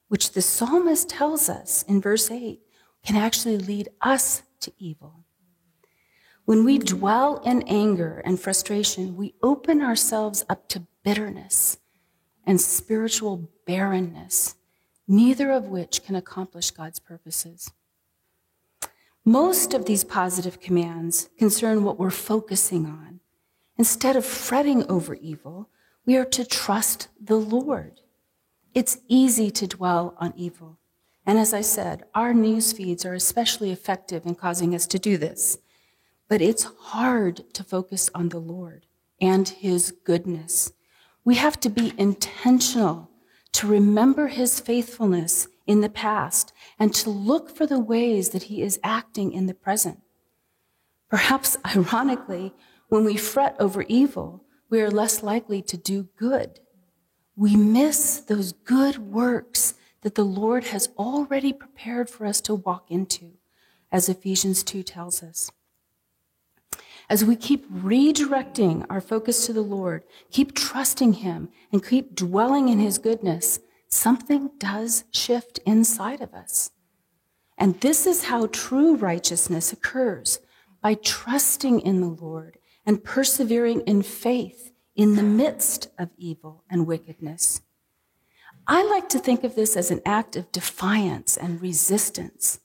which 0.09 0.33
the 0.33 0.43
psalmist 0.43 1.09
tells 1.09 1.49
us 1.49 1.85
in 1.85 2.01
verse 2.01 2.31
8 2.31 2.61
can 3.05 3.17
actually 3.17 3.59
lead 3.59 3.89
us 4.01 4.43
to 4.61 4.73
evil. 4.79 5.25
When 6.45 6.65
we 6.65 6.79
dwell 6.79 7.39
in 7.39 7.63
anger 7.63 8.23
and 8.25 8.41
frustration, 8.41 9.17
we 9.17 9.35
open 9.43 9.83
ourselves 9.83 10.45
up 10.49 10.69
to 10.69 10.87
bitterness 11.03 11.79
and 12.47 12.61
spiritual 12.61 13.51
barrenness, 13.67 14.55
neither 15.09 15.51
of 15.51 15.67
which 15.67 16.05
can 16.05 16.15
accomplish 16.15 16.71
God's 16.71 17.01
purposes. 17.01 17.73
Most 19.25 19.75
of 19.75 19.87
these 19.87 20.05
positive 20.05 20.61
commands 20.61 21.29
concern 21.37 21.83
what 21.83 21.99
we're 21.99 22.11
focusing 22.11 22.87
on. 22.87 23.21
Instead 23.77 24.15
of 24.15 24.25
fretting 24.25 24.89
over 24.89 25.15
evil, 25.15 25.69
we 26.07 26.17
are 26.17 26.25
to 26.25 26.45
trust 26.45 27.09
the 27.21 27.37
Lord. 27.37 28.01
It's 28.73 28.99
easy 29.09 29.51
to 29.51 29.67
dwell 29.67 30.15
on 30.19 30.33
evil. 30.37 30.79
And 31.27 31.39
as 31.39 31.53
I 31.53 31.61
said, 31.61 32.05
our 32.15 32.33
news 32.33 32.73
feeds 32.73 33.05
are 33.05 33.15
especially 33.15 33.73
effective 33.73 34.25
in 34.25 34.37
causing 34.37 34.75
us 34.75 34.87
to 34.87 34.99
do 34.99 35.17
this. 35.17 35.59
But 36.29 36.41
it's 36.41 36.65
hard 36.79 37.53
to 37.55 37.65
focus 37.65 38.09
on 38.15 38.29
the 38.29 38.39
Lord 38.39 38.87
and 39.21 39.49
his 39.49 39.91
goodness. 39.91 40.73
We 41.27 41.35
have 41.35 41.59
to 41.61 41.69
be 41.69 41.93
intentional 41.99 43.11
to 43.51 43.67
remember 43.67 44.29
his 44.29 44.61
faithfulness 44.61 45.49
in 45.67 45.81
the 45.81 45.89
past 45.89 46.53
and 46.79 46.95
to 46.95 47.11
look 47.11 47.51
for 47.51 47.67
the 47.67 47.81
ways 47.81 48.29
that 48.31 48.45
he 48.45 48.63
is 48.63 48.79
acting 48.85 49.33
in 49.33 49.47
the 49.47 49.55
present. 49.55 49.99
Perhaps 51.11 51.57
ironically, 51.67 52.55
when 52.89 53.05
we 53.05 53.17
fret 53.17 53.57
over 53.59 53.83
evil, 53.89 54.45
we 54.71 54.81
are 54.81 54.91
less 54.91 55.21
likely 55.25 55.61
to 55.63 55.77
do 55.77 56.05
good. 56.17 56.61
We 57.35 57.57
miss 57.57 58.21
those 58.21 58.53
good 58.53 58.99
works 58.99 59.75
that 60.03 60.15
the 60.15 60.25
Lord 60.25 60.67
has 60.67 60.91
already 60.97 61.53
prepared 61.53 62.09
for 62.09 62.25
us 62.25 62.41
to 62.43 62.55
walk 62.55 62.89
into, 62.89 63.33
as 63.91 64.09
Ephesians 64.09 64.63
2 64.63 64.85
tells 64.85 65.25
us. 65.25 65.51
As 67.09 67.25
we 67.25 67.37
keep 67.37 67.71
redirecting 67.71 68.85
our 68.91 69.01
focus 69.01 69.47
to 69.47 69.53
the 69.53 69.63
Lord, 69.63 70.05
keep 70.31 70.55
trusting 70.55 71.15
Him, 71.15 71.49
and 71.73 71.85
keep 71.85 72.15
dwelling 72.15 72.69
in 72.69 72.81
His 72.81 72.99
goodness, 72.99 73.61
something 73.89 74.51
does 74.59 75.05
shift 75.13 75.61
inside 75.65 76.21
of 76.21 76.35
us. 76.35 76.73
And 77.57 77.81
this 77.81 78.07
is 78.07 78.25
how 78.25 78.49
true 78.49 78.97
righteousness 78.97 79.73
occurs 79.73 80.41
by 80.83 80.95
trusting 80.95 81.81
in 81.81 82.01
the 82.01 82.09
Lord 82.09 82.59
and 82.85 83.03
persevering 83.03 83.81
in 83.83 84.03
faith 84.03 84.73
in 84.95 85.15
the 85.15 85.23
midst 85.23 85.89
of 85.99 86.11
evil 86.19 86.65
and 86.69 86.87
wickedness. 86.87 87.61
I 88.67 88.83
like 88.85 89.09
to 89.11 89.19
think 89.19 89.45
of 89.45 89.55
this 89.55 89.77
as 89.77 89.91
an 89.91 90.01
act 90.05 90.35
of 90.35 90.51
defiance 90.51 91.37
and 91.37 91.63
resistance. 91.63 92.61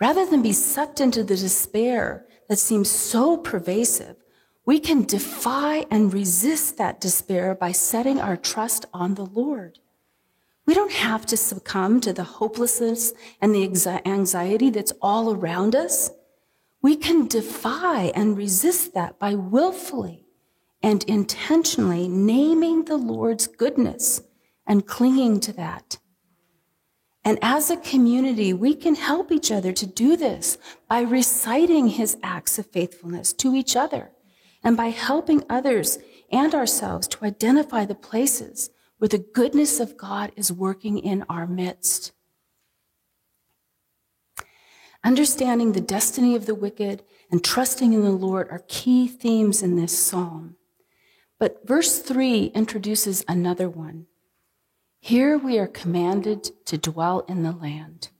Rather 0.00 0.24
than 0.24 0.40
be 0.40 0.52
sucked 0.52 1.00
into 1.00 1.22
the 1.22 1.36
despair 1.36 2.26
that 2.50 2.58
seems 2.58 2.90
so 2.90 3.36
pervasive, 3.36 4.16
we 4.66 4.80
can 4.80 5.04
defy 5.04 5.86
and 5.88 6.12
resist 6.12 6.78
that 6.78 7.00
despair 7.00 7.54
by 7.54 7.70
setting 7.70 8.20
our 8.20 8.36
trust 8.36 8.86
on 8.92 9.14
the 9.14 9.24
Lord. 9.24 9.78
We 10.66 10.74
don't 10.74 10.90
have 10.90 11.24
to 11.26 11.36
succumb 11.36 12.00
to 12.00 12.12
the 12.12 12.24
hopelessness 12.24 13.12
and 13.40 13.54
the 13.54 13.62
anxiety 14.04 14.68
that's 14.68 14.92
all 15.00 15.32
around 15.32 15.76
us. 15.76 16.10
We 16.82 16.96
can 16.96 17.28
defy 17.28 18.06
and 18.16 18.36
resist 18.36 18.94
that 18.94 19.20
by 19.20 19.36
willfully 19.36 20.26
and 20.82 21.04
intentionally 21.04 22.08
naming 22.08 22.86
the 22.86 22.96
Lord's 22.96 23.46
goodness 23.46 24.22
and 24.66 24.88
clinging 24.88 25.38
to 25.38 25.52
that. 25.52 25.98
And 27.24 27.38
as 27.42 27.70
a 27.70 27.76
community, 27.76 28.52
we 28.52 28.74
can 28.74 28.94
help 28.94 29.30
each 29.30 29.52
other 29.52 29.72
to 29.72 29.86
do 29.86 30.16
this 30.16 30.56
by 30.88 31.00
reciting 31.00 31.88
his 31.88 32.16
acts 32.22 32.58
of 32.58 32.66
faithfulness 32.66 33.32
to 33.34 33.54
each 33.54 33.76
other 33.76 34.10
and 34.64 34.76
by 34.76 34.88
helping 34.88 35.44
others 35.48 35.98
and 36.32 36.54
ourselves 36.54 37.06
to 37.08 37.24
identify 37.24 37.84
the 37.84 37.94
places 37.94 38.70
where 38.98 39.08
the 39.08 39.18
goodness 39.18 39.80
of 39.80 39.96
God 39.96 40.32
is 40.36 40.52
working 40.52 40.98
in 40.98 41.24
our 41.28 41.46
midst. 41.46 42.12
Understanding 45.02 45.72
the 45.72 45.80
destiny 45.80 46.36
of 46.36 46.46
the 46.46 46.54
wicked 46.54 47.02
and 47.30 47.42
trusting 47.42 47.92
in 47.94 48.02
the 48.02 48.10
Lord 48.10 48.48
are 48.50 48.64
key 48.68 49.08
themes 49.08 49.62
in 49.62 49.76
this 49.76 49.98
psalm. 49.98 50.56
But 51.38 51.66
verse 51.66 52.00
3 52.00 52.46
introduces 52.54 53.24
another 53.26 53.68
one. 53.68 54.06
Here 55.00 55.38
we 55.38 55.58
are 55.58 55.66
commanded 55.66 56.50
to 56.66 56.76
dwell 56.76 57.20
in 57.20 57.42
the 57.42 57.52
land. 57.52 58.10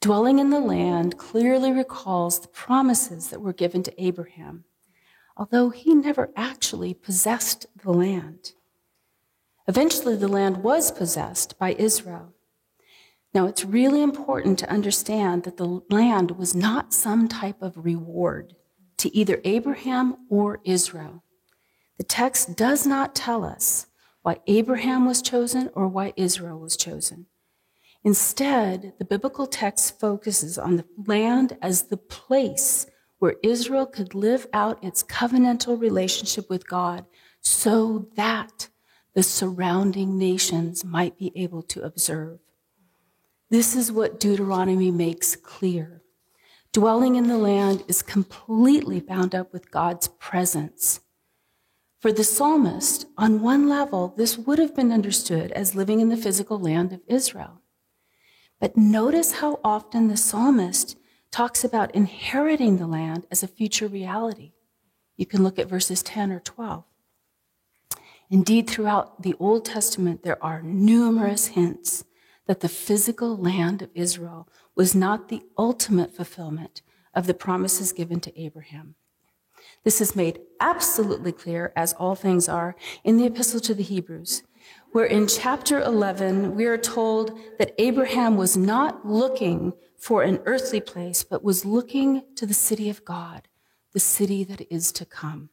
Dwelling 0.00 0.40
in 0.40 0.50
the 0.50 0.60
land 0.60 1.16
clearly 1.16 1.70
recalls 1.70 2.40
the 2.40 2.48
promises 2.48 3.30
that 3.30 3.40
were 3.40 3.52
given 3.52 3.84
to 3.84 4.04
Abraham, 4.04 4.64
although 5.36 5.70
he 5.70 5.94
never 5.94 6.30
actually 6.34 6.92
possessed 6.92 7.66
the 7.80 7.92
land. 7.92 8.52
Eventually, 9.68 10.16
the 10.16 10.26
land 10.26 10.64
was 10.64 10.90
possessed 10.90 11.56
by 11.60 11.74
Israel. 11.74 12.34
Now, 13.32 13.46
it's 13.46 13.64
really 13.64 14.02
important 14.02 14.58
to 14.58 14.70
understand 14.70 15.44
that 15.44 15.56
the 15.58 15.82
land 15.88 16.32
was 16.32 16.56
not 16.56 16.92
some 16.92 17.28
type 17.28 17.62
of 17.62 17.84
reward 17.84 18.56
to 18.98 19.16
either 19.16 19.40
Abraham 19.44 20.16
or 20.28 20.60
Israel. 20.64 21.22
The 21.98 22.04
text 22.04 22.56
does 22.56 22.84
not 22.84 23.14
tell 23.14 23.44
us 23.44 23.86
why 24.22 24.38
Abraham 24.46 25.04
was 25.04 25.20
chosen 25.20 25.70
or 25.74 25.88
why 25.88 26.12
Israel 26.16 26.58
was 26.58 26.76
chosen. 26.76 27.26
Instead, 28.04 28.94
the 28.98 29.04
biblical 29.04 29.46
text 29.46 30.00
focuses 30.00 30.58
on 30.58 30.76
the 30.76 30.84
land 31.06 31.56
as 31.62 31.84
the 31.84 31.96
place 31.96 32.86
where 33.18 33.36
Israel 33.42 33.86
could 33.86 34.14
live 34.14 34.46
out 34.52 34.82
its 34.82 35.04
covenantal 35.04 35.80
relationship 35.80 36.50
with 36.50 36.66
God 36.66 37.04
so 37.40 38.08
that 38.16 38.68
the 39.14 39.22
surrounding 39.22 40.18
nations 40.18 40.84
might 40.84 41.16
be 41.18 41.32
able 41.36 41.62
to 41.62 41.82
observe. 41.82 42.40
This 43.50 43.76
is 43.76 43.92
what 43.92 44.18
Deuteronomy 44.18 44.90
makes 44.90 45.36
clear. 45.36 46.02
Dwelling 46.72 47.16
in 47.16 47.28
the 47.28 47.36
land 47.36 47.84
is 47.86 48.02
completely 48.02 48.98
bound 48.98 49.34
up 49.34 49.52
with 49.52 49.70
God's 49.70 50.08
presence. 50.08 51.00
For 52.02 52.12
the 52.12 52.24
psalmist, 52.24 53.06
on 53.16 53.42
one 53.42 53.68
level, 53.68 54.12
this 54.16 54.36
would 54.36 54.58
have 54.58 54.74
been 54.74 54.90
understood 54.90 55.52
as 55.52 55.76
living 55.76 56.00
in 56.00 56.08
the 56.08 56.16
physical 56.16 56.58
land 56.58 56.92
of 56.92 57.00
Israel. 57.06 57.60
But 58.58 58.76
notice 58.76 59.34
how 59.34 59.60
often 59.62 60.08
the 60.08 60.16
psalmist 60.16 60.98
talks 61.30 61.62
about 61.62 61.94
inheriting 61.94 62.78
the 62.78 62.88
land 62.88 63.28
as 63.30 63.44
a 63.44 63.48
future 63.48 63.86
reality. 63.86 64.50
You 65.16 65.26
can 65.26 65.44
look 65.44 65.60
at 65.60 65.68
verses 65.68 66.02
10 66.02 66.32
or 66.32 66.40
12. 66.40 66.82
Indeed, 68.30 68.68
throughout 68.68 69.22
the 69.22 69.36
Old 69.38 69.64
Testament, 69.64 70.24
there 70.24 70.42
are 70.42 70.60
numerous 70.60 71.48
hints 71.48 72.04
that 72.46 72.58
the 72.60 72.68
physical 72.68 73.36
land 73.36 73.80
of 73.80 73.90
Israel 73.94 74.48
was 74.74 74.92
not 74.92 75.28
the 75.28 75.42
ultimate 75.56 76.16
fulfillment 76.16 76.82
of 77.14 77.28
the 77.28 77.34
promises 77.34 77.92
given 77.92 78.18
to 78.18 78.40
Abraham. 78.40 78.96
This 79.84 80.00
is 80.00 80.14
made 80.14 80.40
absolutely 80.60 81.32
clear, 81.32 81.72
as 81.74 81.92
all 81.94 82.14
things 82.14 82.48
are, 82.48 82.76
in 83.02 83.16
the 83.16 83.26
Epistle 83.26 83.60
to 83.60 83.74
the 83.74 83.82
Hebrews, 83.82 84.44
where 84.92 85.04
in 85.04 85.26
chapter 85.26 85.80
11 85.80 86.54
we 86.54 86.66
are 86.66 86.78
told 86.78 87.36
that 87.58 87.74
Abraham 87.78 88.36
was 88.36 88.56
not 88.56 89.04
looking 89.04 89.72
for 89.98 90.22
an 90.22 90.40
earthly 90.44 90.80
place, 90.80 91.24
but 91.24 91.42
was 91.42 91.64
looking 91.64 92.22
to 92.36 92.46
the 92.46 92.54
city 92.54 92.88
of 92.90 93.04
God, 93.04 93.48
the 93.92 94.00
city 94.00 94.44
that 94.44 94.72
is 94.72 94.92
to 94.92 95.04
come. 95.04 95.50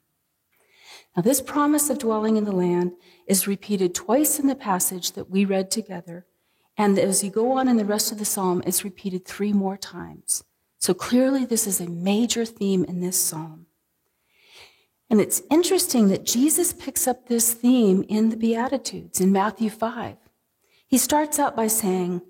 Now, 1.16 1.24
this 1.24 1.42
promise 1.42 1.90
of 1.90 1.98
dwelling 1.98 2.38
in 2.38 2.44
the 2.44 2.52
land 2.52 2.92
is 3.26 3.48
repeated 3.48 3.96
twice 3.96 4.40
in 4.40 4.46
the 4.46 4.56
passage 4.56 5.14
that 5.14 5.30
we 5.30 5.44
read 5.44 5.72
together. 5.72 6.28
And 6.78 7.00
as 7.00 7.24
you 7.24 7.32
go 7.32 7.54
on 7.54 7.68
in 7.68 7.78
the 7.78 7.86
rest 7.86 8.12
of 8.12 8.20
the 8.20 8.26
psalm, 8.26 8.62
it's 8.66 8.84
repeated 8.84 9.26
three 9.26 9.54
more 9.54 9.76
times. 9.76 10.44
So 10.78 10.94
clearly, 10.94 11.46
this 11.46 11.66
is 11.66 11.82
a 11.82 11.90
major 11.90 12.46
theme 12.46 12.86
in 12.86 13.02
this 13.02 13.20
psalm. 13.20 13.66
And 15.10 15.20
it's 15.20 15.42
interesting 15.50 16.10
that 16.10 16.26
Jesus 16.26 16.72
picks 16.72 17.08
up 17.08 17.28
this 17.28 17.54
theme 17.54 18.04
in 18.08 18.30
the 18.30 18.38
Beatitudes 18.38 19.20
in 19.20 19.32
Matthew 19.32 19.70
5. 19.70 20.18
He 20.88 20.98
starts 20.98 21.40
out 21.40 21.56
by 21.56 21.68
saying, 21.68 22.22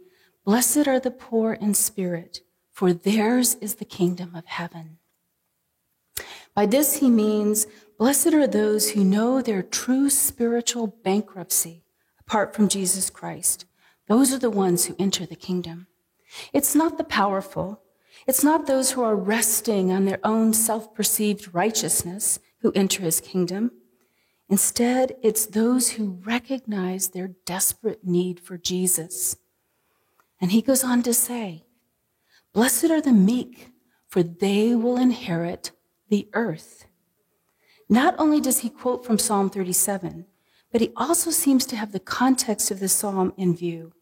Blessed 0.46 0.88
are 0.88 1.00
the 1.00 1.12
poor 1.12 1.54
in 1.54 1.74
spirit, 1.74 2.40
for 2.72 2.94
theirs 2.94 3.56
is 3.56 3.76
the 3.76 3.86
kingdom 3.86 4.34
of 4.34 4.46
heaven. 4.46 4.98
By 6.56 6.66
this, 6.66 6.98
he 6.98 7.10
means 7.10 7.68
Blessed 7.98 8.34
are 8.34 8.48
those 8.48 8.92
who 8.92 9.04
know 9.04 9.42
their 9.42 9.62
true 9.62 10.10
spiritual 10.10 10.88
bankruptcy 10.88 11.84
apart 12.20 12.56
from 12.56 12.70
Jesus 12.70 13.10
Christ. 13.10 13.66
Those 14.08 14.34
are 14.34 14.40
the 14.40 14.50
ones 14.50 14.86
who 14.86 14.96
enter 14.98 15.26
the 15.26 15.36
kingdom. 15.36 15.88
It's 16.54 16.76
not 16.76 16.98
the 16.98 17.04
powerful. 17.04 17.82
It's 18.26 18.44
not 18.44 18.68
those 18.68 18.92
who 18.92 19.04
are 19.04 19.16
resting 19.16 19.92
on 19.92 20.06
their 20.06 20.20
own 20.24 20.54
self 20.54 20.94
perceived 20.94 21.54
righteousness 21.54 22.40
who 22.62 22.72
enter 22.74 23.04
his 23.04 23.22
kingdom. 23.22 23.72
Instead, 24.50 25.16
it's 25.22 25.46
those 25.46 25.92
who 25.92 26.20
recognize 26.26 27.10
their 27.10 27.30
desperate 27.46 28.04
need 28.04 28.40
for 28.40 28.58
Jesus. 28.58 29.38
And 30.42 30.52
he 30.52 30.62
goes 30.62 30.84
on 30.84 31.04
to 31.04 31.14
say, 31.14 31.66
Blessed 32.54 32.86
are 32.86 33.02
the 33.02 33.12
meek, 33.12 33.70
for 34.08 34.24
they 34.24 34.74
will 34.74 34.98
inherit 34.98 35.72
the 36.10 36.28
earth. 36.34 36.86
Not 37.88 38.16
only 38.18 38.42
does 38.42 38.60
he 38.60 38.70
quote 38.70 39.06
from 39.06 39.20
Psalm 39.20 39.50
37, 39.50 40.26
but 40.72 40.82
he 40.82 40.92
also 40.96 41.32
seems 41.32 41.66
to 41.68 41.76
have 41.76 41.92
the 41.92 42.00
context 42.00 42.72
of 42.72 42.80
the 42.80 42.90
psalm 42.90 43.34
in 43.38 43.56
view, 43.56 43.94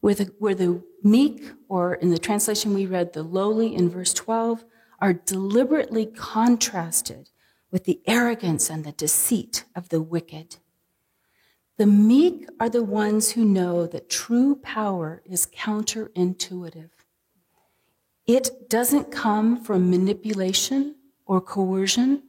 where 0.00 0.14
the, 0.14 0.32
where 0.38 0.54
the 0.54 0.82
meek, 1.02 1.52
or 1.68 1.94
in 1.94 2.10
the 2.10 2.18
translation 2.18 2.74
we 2.74 2.86
read, 2.86 3.12
the 3.12 3.22
lowly 3.22 3.74
in 3.74 3.90
verse 3.90 4.12
12, 4.14 4.64
are 5.00 5.12
deliberately 5.12 6.06
contrasted 6.06 7.30
with 7.70 7.84
the 7.84 8.00
arrogance 8.06 8.70
and 8.70 8.84
the 8.84 8.92
deceit 8.92 9.64
of 9.74 9.88
the 9.88 10.00
wicked. 10.00 10.56
The 11.76 11.86
meek 11.86 12.48
are 12.58 12.68
the 12.68 12.82
ones 12.82 13.32
who 13.32 13.44
know 13.44 13.86
that 13.86 14.10
true 14.10 14.56
power 14.56 15.22
is 15.24 15.46
counterintuitive. 15.46 16.90
It 18.26 18.68
doesn't 18.68 19.12
come 19.12 19.62
from 19.62 19.90
manipulation 19.90 20.96
or 21.24 21.40
coercion. 21.40 22.22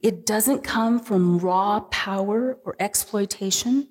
It 0.00 0.24
doesn't 0.24 0.64
come 0.64 0.98
from 0.98 1.38
raw 1.38 1.80
power 1.80 2.58
or 2.64 2.74
exploitation. 2.80 3.88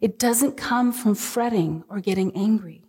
It 0.00 0.18
doesn't 0.18 0.56
come 0.56 0.92
from 0.92 1.14
fretting 1.14 1.84
or 1.88 2.00
getting 2.00 2.34
angry. 2.36 2.84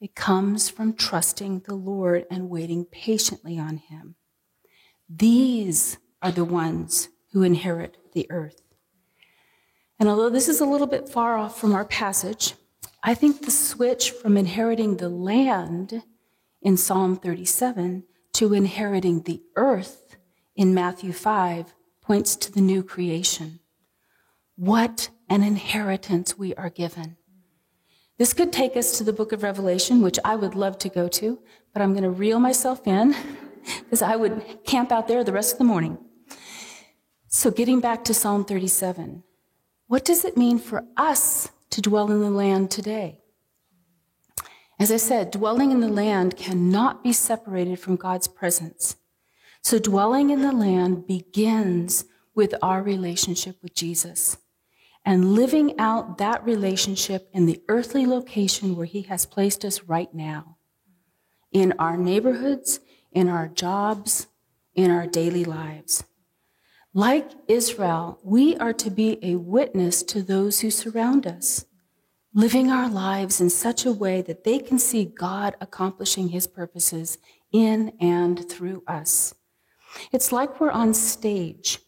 It 0.00 0.14
comes 0.14 0.68
from 0.68 0.92
trusting 0.92 1.60
the 1.60 1.74
Lord 1.74 2.26
and 2.30 2.50
waiting 2.50 2.84
patiently 2.84 3.58
on 3.58 3.78
Him. 3.78 4.14
These 5.08 5.98
are 6.22 6.32
the 6.32 6.44
ones 6.44 7.08
who 7.32 7.42
inherit 7.42 7.96
the 8.12 8.26
earth. 8.30 8.62
And 9.98 10.08
although 10.08 10.30
this 10.30 10.48
is 10.48 10.60
a 10.60 10.66
little 10.66 10.86
bit 10.86 11.08
far 11.08 11.36
off 11.36 11.60
from 11.60 11.74
our 11.74 11.84
passage, 11.84 12.54
I 13.02 13.14
think 13.14 13.44
the 13.44 13.50
switch 13.50 14.10
from 14.10 14.36
inheriting 14.36 14.96
the 14.96 15.08
land 15.08 16.02
in 16.62 16.76
Psalm 16.76 17.16
37 17.16 18.04
to 18.34 18.54
inheriting 18.54 19.22
the 19.22 19.42
earth 19.56 20.16
in 20.54 20.74
Matthew 20.74 21.12
5 21.12 21.74
points 22.00 22.36
to 22.36 22.52
the 22.52 22.60
new 22.60 22.82
creation. 22.82 23.60
What 24.56 25.10
an 25.28 25.42
inheritance 25.42 26.38
we 26.38 26.54
are 26.54 26.70
given. 26.70 27.16
This 28.18 28.32
could 28.32 28.52
take 28.52 28.76
us 28.76 28.98
to 28.98 29.04
the 29.04 29.12
book 29.12 29.32
of 29.32 29.44
Revelation, 29.44 30.02
which 30.02 30.18
I 30.24 30.34
would 30.34 30.56
love 30.56 30.78
to 30.78 30.88
go 30.88 31.06
to, 31.08 31.38
but 31.72 31.82
I'm 31.82 31.92
going 31.92 32.02
to 32.02 32.10
reel 32.10 32.40
myself 32.40 32.86
in 32.86 33.14
because 33.84 34.02
I 34.02 34.16
would 34.16 34.64
camp 34.64 34.90
out 34.90 35.06
there 35.06 35.22
the 35.22 35.32
rest 35.32 35.52
of 35.52 35.58
the 35.58 35.64
morning. 35.64 35.98
So, 37.30 37.50
getting 37.50 37.80
back 37.80 38.04
to 38.04 38.14
Psalm 38.14 38.46
37, 38.46 39.22
what 39.86 40.02
does 40.02 40.24
it 40.24 40.38
mean 40.38 40.58
for 40.58 40.84
us 40.96 41.50
to 41.68 41.82
dwell 41.82 42.10
in 42.10 42.20
the 42.20 42.30
land 42.30 42.70
today? 42.70 43.20
As 44.80 44.90
I 44.90 44.96
said, 44.96 45.30
dwelling 45.30 45.70
in 45.70 45.80
the 45.80 45.88
land 45.88 46.38
cannot 46.38 47.04
be 47.04 47.12
separated 47.12 47.80
from 47.80 47.96
God's 47.96 48.28
presence. 48.28 48.96
So 49.60 49.78
dwelling 49.78 50.30
in 50.30 50.40
the 50.40 50.52
land 50.52 51.06
begins 51.06 52.06
with 52.34 52.54
our 52.62 52.82
relationship 52.82 53.56
with 53.62 53.74
Jesus 53.74 54.38
and 55.04 55.34
living 55.34 55.78
out 55.78 56.16
that 56.16 56.42
relationship 56.46 57.28
in 57.34 57.44
the 57.44 57.60
earthly 57.68 58.06
location 58.06 58.74
where 58.74 58.86
he 58.86 59.02
has 59.02 59.26
placed 59.26 59.66
us 59.66 59.82
right 59.82 60.14
now 60.14 60.56
in 61.52 61.74
our 61.78 61.98
neighborhoods, 61.98 62.80
in 63.12 63.28
our 63.28 63.48
jobs, 63.48 64.28
in 64.74 64.90
our 64.90 65.06
daily 65.06 65.44
lives. 65.44 66.04
Like 66.94 67.30
Israel, 67.48 68.18
we 68.22 68.56
are 68.56 68.72
to 68.72 68.90
be 68.90 69.18
a 69.22 69.36
witness 69.36 70.02
to 70.04 70.22
those 70.22 70.60
who 70.60 70.70
surround 70.70 71.26
us, 71.26 71.66
living 72.32 72.70
our 72.70 72.88
lives 72.88 73.42
in 73.42 73.50
such 73.50 73.84
a 73.84 73.92
way 73.92 74.22
that 74.22 74.44
they 74.44 74.58
can 74.58 74.78
see 74.78 75.04
God 75.04 75.54
accomplishing 75.60 76.28
his 76.28 76.46
purposes 76.46 77.18
in 77.52 77.92
and 78.00 78.48
through 78.48 78.84
us. 78.86 79.34
It's 80.12 80.32
like 80.32 80.60
we're 80.60 80.70
on 80.70 80.94
stage, 80.94 81.78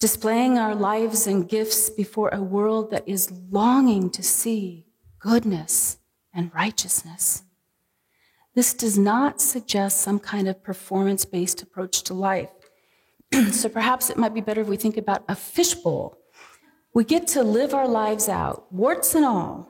displaying 0.00 0.56
our 0.56 0.74
lives 0.74 1.26
and 1.26 1.48
gifts 1.48 1.90
before 1.90 2.30
a 2.30 2.42
world 2.42 2.90
that 2.90 3.06
is 3.06 3.30
longing 3.50 4.08
to 4.10 4.22
see 4.22 4.86
goodness 5.18 5.98
and 6.32 6.54
righteousness. 6.54 7.42
This 8.54 8.72
does 8.72 8.98
not 8.98 9.42
suggest 9.42 10.00
some 10.00 10.18
kind 10.18 10.48
of 10.48 10.62
performance 10.62 11.26
based 11.26 11.62
approach 11.62 12.02
to 12.04 12.14
life. 12.14 12.50
so 13.52 13.68
perhaps 13.68 14.10
it 14.10 14.16
might 14.16 14.34
be 14.34 14.40
better 14.40 14.60
if 14.60 14.68
we 14.68 14.76
think 14.76 14.96
about 14.96 15.24
a 15.28 15.34
fishbowl. 15.34 16.18
We 16.94 17.04
get 17.04 17.26
to 17.28 17.42
live 17.42 17.74
our 17.74 17.88
lives 17.88 18.28
out, 18.28 18.72
warts 18.72 19.14
and 19.14 19.24
all. 19.24 19.68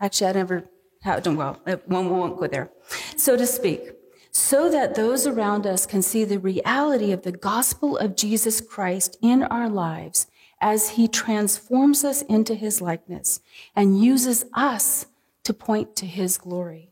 Actually, 0.00 0.28
I 0.28 0.32
never 0.32 0.70
have 1.02 1.22
done 1.22 1.36
well. 1.36 1.60
One 1.86 2.10
won't 2.10 2.38
go 2.38 2.46
there, 2.46 2.70
so 3.16 3.36
to 3.36 3.46
speak 3.46 3.96
so 4.36 4.70
that 4.70 4.94
those 4.94 5.26
around 5.26 5.66
us 5.66 5.86
can 5.86 6.02
see 6.02 6.22
the 6.22 6.38
reality 6.38 7.10
of 7.10 7.22
the 7.22 7.32
gospel 7.32 7.96
of 7.96 8.14
Jesus 8.14 8.60
Christ 8.60 9.16
in 9.22 9.42
our 9.42 9.66
lives 9.66 10.26
as 10.60 10.90
he 10.90 11.08
transforms 11.08 12.04
us 12.04 12.20
into 12.22 12.54
his 12.54 12.82
likeness 12.82 13.40
and 13.74 13.98
uses 13.98 14.44
us 14.52 15.06
to 15.44 15.54
point 15.54 15.96
to 15.96 16.06
his 16.06 16.36
glory. 16.36 16.90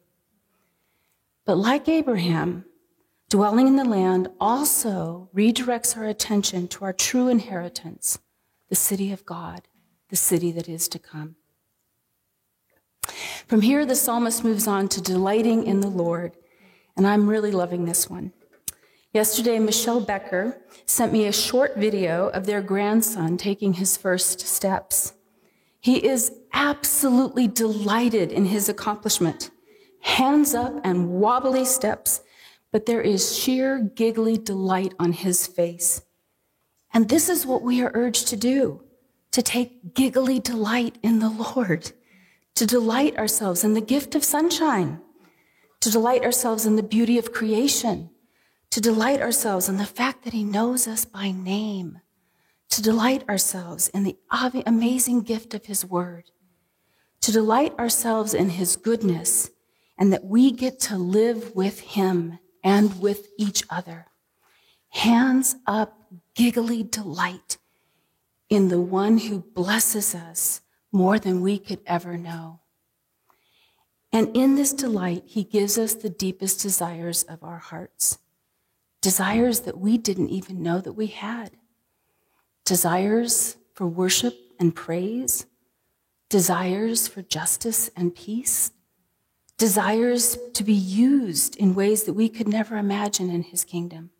But 1.44 1.58
like 1.58 1.86
Abraham, 1.86 2.64
dwelling 3.28 3.66
in 3.66 3.76
the 3.76 3.84
land 3.84 4.28
also 4.40 5.28
redirects 5.34 5.96
our 5.96 6.04
attention 6.04 6.68
to 6.68 6.84
our 6.84 6.92
true 6.92 7.28
inheritance, 7.28 8.18
the 8.68 8.76
city 8.76 9.12
of 9.12 9.26
God, 9.26 9.62
the 10.08 10.16
city 10.16 10.52
that 10.52 10.68
is 10.68 10.88
to 10.88 10.98
come. 10.98 11.36
From 13.46 13.60
here, 13.60 13.84
the 13.84 13.96
psalmist 13.96 14.44
moves 14.44 14.66
on 14.66 14.88
to 14.88 15.00
delighting 15.00 15.66
in 15.66 15.80
the 15.80 15.88
Lord. 15.88 16.36
And 16.96 17.06
I'm 17.06 17.28
really 17.28 17.50
loving 17.50 17.84
this 17.84 18.08
one. 18.08 18.32
Yesterday, 19.12 19.58
Michelle 19.58 20.00
Becker 20.00 20.60
sent 20.86 21.12
me 21.12 21.26
a 21.26 21.32
short 21.32 21.76
video 21.76 22.28
of 22.28 22.46
their 22.46 22.62
grandson 22.62 23.36
taking 23.36 23.74
his 23.74 23.96
first 23.96 24.40
steps. 24.40 25.14
He 25.80 26.04
is 26.04 26.32
absolutely 26.52 27.46
delighted 27.46 28.32
in 28.32 28.46
his 28.46 28.68
accomplishment. 28.68 29.50
Hands 30.00 30.54
up 30.54 30.80
and 30.82 31.10
wobbly 31.10 31.64
steps, 31.64 32.22
but 32.74 32.86
there 32.86 33.00
is 33.00 33.38
sheer 33.38 33.78
giggly 33.78 34.36
delight 34.36 34.94
on 34.98 35.12
his 35.12 35.46
face. 35.46 36.02
And 36.92 37.08
this 37.08 37.28
is 37.28 37.46
what 37.46 37.62
we 37.62 37.80
are 37.80 37.92
urged 37.94 38.26
to 38.28 38.36
do 38.36 38.82
to 39.30 39.42
take 39.42 39.94
giggly 39.94 40.40
delight 40.40 40.98
in 41.00 41.20
the 41.20 41.30
Lord, 41.30 41.92
to 42.56 42.66
delight 42.66 43.16
ourselves 43.16 43.62
in 43.62 43.74
the 43.74 43.80
gift 43.80 44.16
of 44.16 44.24
sunshine, 44.24 45.00
to 45.82 45.88
delight 45.88 46.24
ourselves 46.24 46.66
in 46.66 46.74
the 46.74 46.82
beauty 46.82 47.16
of 47.16 47.32
creation, 47.32 48.10
to 48.70 48.80
delight 48.80 49.20
ourselves 49.20 49.68
in 49.68 49.76
the 49.76 49.86
fact 49.86 50.24
that 50.24 50.32
He 50.32 50.42
knows 50.42 50.88
us 50.88 51.04
by 51.04 51.30
name, 51.30 52.00
to 52.70 52.82
delight 52.82 53.22
ourselves 53.28 53.86
in 53.90 54.02
the 54.02 54.16
amazing 54.66 55.22
gift 55.22 55.54
of 55.54 55.66
His 55.66 55.84
Word, 55.84 56.32
to 57.20 57.30
delight 57.30 57.78
ourselves 57.78 58.34
in 58.34 58.50
His 58.50 58.74
goodness, 58.74 59.52
and 59.96 60.12
that 60.12 60.24
we 60.24 60.50
get 60.50 60.80
to 60.80 60.98
live 60.98 61.54
with 61.54 61.78
Him 61.78 62.40
and 62.64 63.00
with 63.00 63.28
each 63.38 63.62
other. 63.70 64.06
Hands 64.88 65.54
up, 65.66 66.00
giggly 66.34 66.82
delight 66.82 67.58
in 68.48 68.68
the 68.68 68.80
one 68.80 69.18
who 69.18 69.40
blesses 69.40 70.14
us 70.14 70.62
more 70.90 71.18
than 71.18 71.42
we 71.42 71.58
could 71.58 71.80
ever 71.86 72.16
know. 72.16 72.60
And 74.12 74.34
in 74.36 74.54
this 74.54 74.72
delight, 74.72 75.24
he 75.26 75.42
gives 75.42 75.76
us 75.76 75.94
the 75.94 76.08
deepest 76.08 76.62
desires 76.62 77.24
of 77.24 77.42
our 77.42 77.58
hearts. 77.58 78.18
Desires 79.02 79.60
that 79.60 79.78
we 79.78 79.98
didn't 79.98 80.30
even 80.30 80.62
know 80.62 80.80
that 80.80 80.92
we 80.92 81.08
had. 81.08 81.50
Desires 82.64 83.56
for 83.74 83.86
worship 83.86 84.34
and 84.60 84.74
praise. 84.74 85.46
Desires 86.30 87.08
for 87.08 87.22
justice 87.22 87.90
and 87.96 88.14
peace. 88.14 88.70
Desires 89.56 90.36
to 90.54 90.64
be 90.64 90.74
used 90.74 91.56
in 91.56 91.74
ways 91.74 92.04
that 92.04 92.14
we 92.14 92.28
could 92.28 92.48
never 92.48 92.76
imagine 92.76 93.30
in 93.30 93.42
his 93.42 93.64
kingdom 93.64 94.10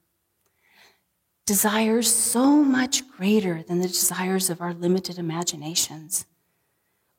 desires 1.46 2.12
so 2.12 2.62
much 2.62 3.06
greater 3.08 3.62
than 3.62 3.80
the 3.80 3.88
desires 3.88 4.48
of 4.48 4.60
our 4.60 4.72
limited 4.72 5.18
imaginations 5.18 6.26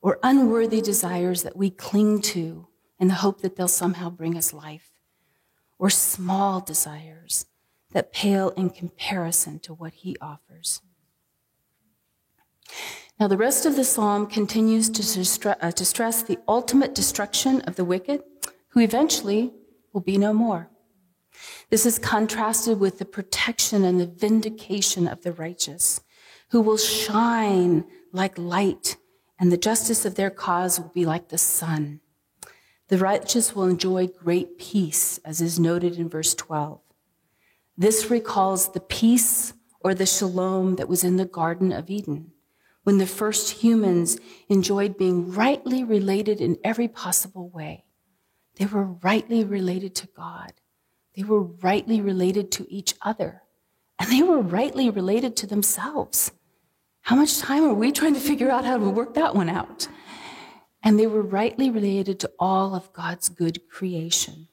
or 0.00 0.18
unworthy 0.22 0.80
desires 0.80 1.42
that 1.42 1.56
we 1.56 1.70
cling 1.70 2.20
to 2.20 2.66
in 2.98 3.08
the 3.08 3.14
hope 3.14 3.40
that 3.40 3.56
they'll 3.56 3.68
somehow 3.68 4.08
bring 4.08 4.36
us 4.36 4.52
life, 4.52 4.90
or 5.78 5.90
small 5.90 6.60
desires 6.60 7.46
that 7.92 8.12
pale 8.12 8.50
in 8.50 8.70
comparison 8.70 9.58
to 9.58 9.74
what 9.74 9.92
he 9.92 10.16
offers. 10.20 10.80
Now, 13.18 13.28
the 13.28 13.38
rest 13.38 13.64
of 13.64 13.76
the 13.76 13.84
psalm 13.84 14.26
continues 14.26 14.90
to, 14.90 15.64
uh, 15.64 15.70
to 15.70 15.84
stress 15.86 16.22
the 16.22 16.38
ultimate 16.46 16.94
destruction 16.94 17.62
of 17.62 17.76
the 17.76 17.84
wicked, 17.84 18.22
who 18.68 18.80
eventually 18.80 19.54
will 19.94 20.02
be 20.02 20.18
no 20.18 20.34
more. 20.34 20.68
This 21.70 21.86
is 21.86 21.98
contrasted 21.98 22.78
with 22.78 22.98
the 22.98 23.06
protection 23.06 23.84
and 23.84 23.98
the 23.98 24.06
vindication 24.06 25.08
of 25.08 25.22
the 25.22 25.32
righteous, 25.32 26.02
who 26.50 26.60
will 26.60 26.76
shine 26.76 27.84
like 28.12 28.36
light, 28.36 28.96
and 29.38 29.50
the 29.50 29.56
justice 29.56 30.04
of 30.04 30.14
their 30.14 30.30
cause 30.30 30.78
will 30.78 30.92
be 30.94 31.06
like 31.06 31.28
the 31.28 31.38
sun. 31.38 32.00
The 32.88 32.98
righteous 32.98 33.56
will 33.56 33.64
enjoy 33.64 34.08
great 34.08 34.58
peace, 34.58 35.18
as 35.24 35.40
is 35.40 35.58
noted 35.58 35.96
in 35.96 36.08
verse 36.08 36.34
12. 36.34 36.80
This 37.78 38.10
recalls 38.10 38.72
the 38.72 38.80
peace 38.80 39.54
or 39.80 39.94
the 39.94 40.06
shalom 40.06 40.76
that 40.76 40.88
was 40.88 41.02
in 41.02 41.16
the 41.16 41.24
Garden 41.24 41.72
of 41.72 41.90
Eden, 41.90 42.32
when 42.86 42.98
the 42.98 43.06
first 43.06 43.50
humans 43.50 44.16
enjoyed 44.48 44.96
being 44.96 45.32
rightly 45.32 45.82
related 45.82 46.40
in 46.40 46.56
every 46.62 46.86
possible 46.86 47.48
way. 47.48 47.84
They 48.54 48.66
were 48.66 48.84
rightly 48.84 49.42
related 49.42 49.92
to 49.96 50.06
God. 50.06 50.52
They 51.16 51.24
were 51.24 51.42
rightly 51.42 52.00
related 52.00 52.52
to 52.52 52.66
each 52.72 52.94
other, 53.02 53.42
and 53.98 54.08
they 54.08 54.22
were 54.22 54.40
rightly 54.40 54.88
related 54.88 55.34
to 55.38 55.48
themselves. 55.48 56.30
How 57.00 57.16
much 57.16 57.40
time 57.40 57.64
are 57.64 57.74
we 57.74 57.90
trying 57.90 58.14
to 58.14 58.20
figure 58.20 58.52
out 58.52 58.64
how 58.64 58.78
to 58.78 58.88
work 58.88 59.14
that 59.14 59.34
one 59.34 59.48
out? 59.48 59.88
And 60.80 60.96
they 60.96 61.08
were 61.08 61.22
rightly 61.22 61.70
related 61.70 62.20
to 62.20 62.30
all 62.38 62.72
of 62.76 62.92
God's 62.92 63.28
good 63.28 63.68
creation. 63.68 64.46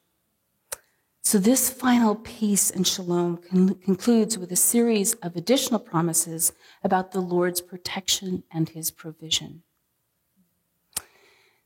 So, 1.26 1.40
this 1.40 1.70
final 1.70 2.16
peace 2.16 2.70
and 2.70 2.86
shalom 2.86 3.38
con- 3.38 3.76
concludes 3.76 4.38
with 4.38 4.52
a 4.52 4.58
series 4.58 5.14
of 5.16 5.38
additional 5.38 5.80
promises 5.80 6.52
about 6.84 7.14
the 7.14 7.22
Lord's 7.22 7.62
protection 7.62 8.44
and 8.52 8.68
his 8.68 8.92
provision. 8.92 9.64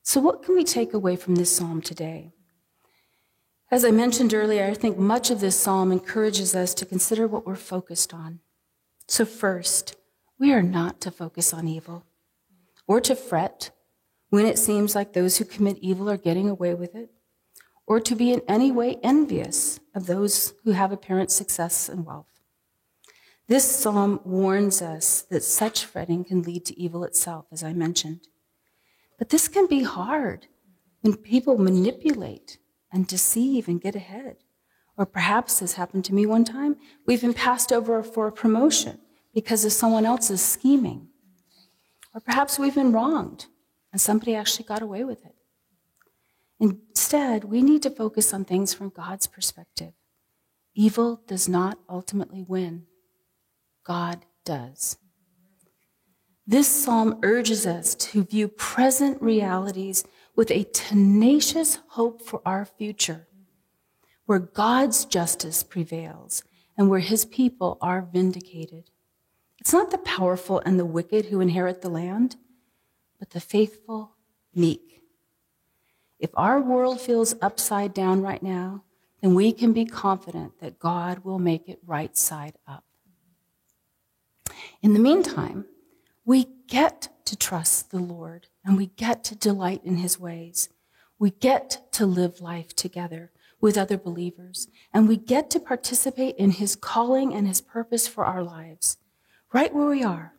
So, 0.04 0.22
what 0.22 0.44
can 0.44 0.56
we 0.56 0.64
take 0.64 0.94
away 0.94 1.16
from 1.16 1.36
this 1.36 1.54
psalm 1.54 1.82
today? 1.82 2.34
As 3.72 3.84
I 3.84 3.90
mentioned 3.90 4.32
earlier, 4.32 4.64
I 4.66 4.76
think 4.76 5.00
much 5.00 5.32
of 5.32 5.40
this 5.40 5.60
psalm 5.60 5.92
encourages 5.92 6.56
us 6.56 6.76
to 6.76 6.86
consider 6.86 7.28
what 7.28 7.48
we're 7.48 7.56
focused 7.56 8.14
on. 8.14 8.40
So, 9.08 9.26
first, 9.26 9.96
we 10.40 10.54
are 10.54 10.62
not 10.62 11.02
to 11.02 11.10
focus 11.10 11.52
on 11.52 11.68
evil 11.68 12.06
or 12.88 13.02
to 13.02 13.16
fret 13.16 13.72
when 14.30 14.46
it 14.46 14.60
seems 14.60 14.94
like 14.94 15.14
those 15.14 15.38
who 15.38 15.46
commit 15.46 15.80
evil 15.80 16.12
are 16.12 16.18
getting 16.18 16.48
away 16.48 16.76
with 16.76 16.94
it, 16.94 17.10
or 17.88 18.02
to 18.02 18.16
be 18.16 18.32
in 18.32 18.42
any 18.48 18.72
way 18.72 19.00
envious 19.02 19.80
of 19.96 20.06
those 20.06 20.54
who 20.66 20.72
have 20.72 20.92
apparent 20.92 21.32
success 21.32 21.88
and 21.88 22.06
wealth. 22.06 22.28
This 23.48 23.64
psalm 23.64 24.20
warns 24.26 24.82
us 24.82 25.22
that 25.30 25.44
such 25.44 25.86
fretting 25.86 26.26
can 26.26 26.42
lead 26.42 26.66
to 26.66 26.78
evil 26.78 27.06
itself, 27.06 27.46
as 27.50 27.64
I 27.64 27.72
mentioned. 27.72 28.28
But 29.18 29.30
this 29.30 29.48
can 29.48 29.68
be 29.68 29.84
hard 29.84 30.48
when 31.02 31.16
people 31.16 31.58
manipulate 31.58 32.58
and 32.92 33.08
deceive 33.08 33.70
and 33.70 33.82
get 33.82 33.96
ahead. 33.96 34.38
Or 34.98 35.06
perhaps, 35.06 35.62
as 35.62 35.74
happened 35.74 36.04
to 36.06 36.14
me 36.14 36.26
one 36.26 36.44
time, 36.44 36.76
we've 37.06 37.22
been 37.22 37.34
passed 37.34 37.72
over 37.72 38.04
for 38.04 38.28
a 38.28 38.32
promotion 38.32 39.00
because 39.34 39.64
of 39.64 39.72
someone 39.72 40.06
else's 40.06 40.42
scheming. 40.42 41.08
Or 42.14 42.20
perhaps 42.20 42.60
we've 42.60 42.76
been 42.76 42.92
wronged 42.92 43.46
and 43.94 44.02
somebody 44.02 44.36
actually 44.36 44.66
got 44.66 44.82
away 44.82 45.06
with 45.06 45.24
it. 45.26 45.37
Instead, 46.60 47.44
we 47.44 47.62
need 47.62 47.84
to 47.84 47.90
focus 47.90 48.34
on 48.34 48.44
things 48.44 48.74
from 48.74 48.90
God's 48.90 49.28
perspective. 49.28 49.94
Evil 50.74 51.22
does 51.28 51.48
not 51.48 51.80
ultimately 51.90 52.44
win, 52.44 52.86
God 53.84 54.26
does. 54.46 54.98
This 56.46 56.68
psalm 56.68 57.20
urges 57.24 57.68
us 57.68 57.94
to 57.96 58.24
view 58.24 58.48
present 58.48 59.22
realities 59.22 60.06
with 60.36 60.50
a 60.50 60.64
tenacious 60.64 61.80
hope 61.90 62.22
for 62.22 62.42
our 62.46 62.64
future, 62.64 63.28
where 64.26 64.40
God's 64.40 65.04
justice 65.06 65.64
prevails 65.64 66.44
and 66.78 66.90
where 66.90 67.00
his 67.00 67.26
people 67.26 67.78
are 67.82 68.08
vindicated. 68.14 68.92
It's 69.60 69.74
not 69.74 69.92
the 69.92 69.98
powerful 69.98 70.62
and 70.66 70.80
the 70.80 70.86
wicked 70.86 71.26
who 71.26 71.42
inherit 71.42 71.82
the 71.82 71.90
land, 71.90 72.38
but 73.20 73.32
the 73.32 73.40
faithful, 73.40 74.16
meek. 74.54 74.97
If 76.20 76.32
our 76.36 76.60
world 76.60 77.00
feels 77.00 77.36
upside 77.42 77.94
down 77.94 78.22
right 78.22 78.42
now, 78.42 78.84
then 79.22 79.36
we 79.36 79.52
can 79.52 79.74
be 79.74 79.86
confident 79.86 80.60
that 80.60 80.80
God 80.80 81.20
will 81.24 81.40
make 81.40 81.68
it 81.68 81.80
right 81.86 82.16
side 82.18 82.58
up. 82.68 82.84
In 84.82 84.94
the 84.94 85.00
meantime, 85.00 85.66
we 86.26 86.48
get 86.68 87.10
to 87.26 87.36
trust 87.36 87.92
the 87.92 88.00
Lord 88.00 88.48
and 88.64 88.78
we 88.78 88.88
get 88.88 89.24
to 89.26 89.36
delight 89.36 89.82
in 89.84 89.98
his 89.98 90.20
ways. 90.20 90.70
We 91.20 91.32
get 91.32 91.92
to 91.94 92.06
live 92.06 92.42
life 92.42 92.76
together 92.76 93.32
with 93.60 93.78
other 93.78 93.98
believers, 93.98 94.68
and 94.94 95.08
we 95.08 95.18
get 95.18 95.50
to 95.50 95.60
participate 95.60 96.36
in 96.36 96.52
his 96.52 96.76
calling 96.76 97.34
and 97.34 97.48
his 97.48 97.60
purpose 97.60 98.08
for 98.08 98.24
our 98.24 98.44
lives, 98.44 98.98
right 99.52 99.74
where 99.74 99.88
we 99.88 100.04
are, 100.04 100.34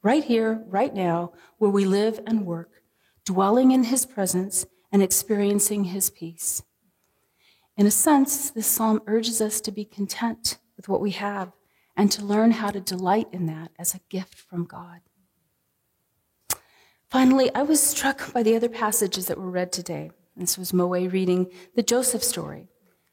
right 0.00 0.22
here, 0.22 0.62
right 0.68 0.94
now, 0.94 1.32
where 1.58 1.72
we 1.72 1.84
live 1.84 2.20
and 2.24 2.46
work, 2.46 2.82
dwelling 3.24 3.72
in 3.72 3.84
his 3.84 4.06
presence 4.06 4.64
and 4.92 5.02
experiencing 5.02 5.84
his 5.84 6.10
peace. 6.10 6.62
In 7.76 7.86
a 7.86 7.90
sense, 7.90 8.50
this 8.50 8.66
psalm 8.66 9.00
urges 9.06 9.40
us 9.40 9.60
to 9.62 9.72
be 9.72 9.84
content 9.84 10.58
with 10.76 10.88
what 10.88 11.00
we 11.00 11.12
have 11.12 11.52
and 11.96 12.12
to 12.12 12.24
learn 12.24 12.52
how 12.52 12.70
to 12.70 12.80
delight 12.80 13.28
in 13.32 13.46
that 13.46 13.70
as 13.78 13.94
a 13.94 14.00
gift 14.10 14.34
from 14.34 14.64
God. 14.64 15.00
Finally, 17.08 17.54
I 17.54 17.62
was 17.62 17.82
struck 17.82 18.32
by 18.32 18.42
the 18.42 18.56
other 18.56 18.68
passages 18.68 19.26
that 19.26 19.38
were 19.38 19.50
read 19.50 19.72
today. 19.72 20.10
This 20.36 20.56
was 20.56 20.72
Moe 20.72 20.88
reading 20.88 21.50
the 21.74 21.82
Joseph 21.82 22.22
story. 22.22 22.68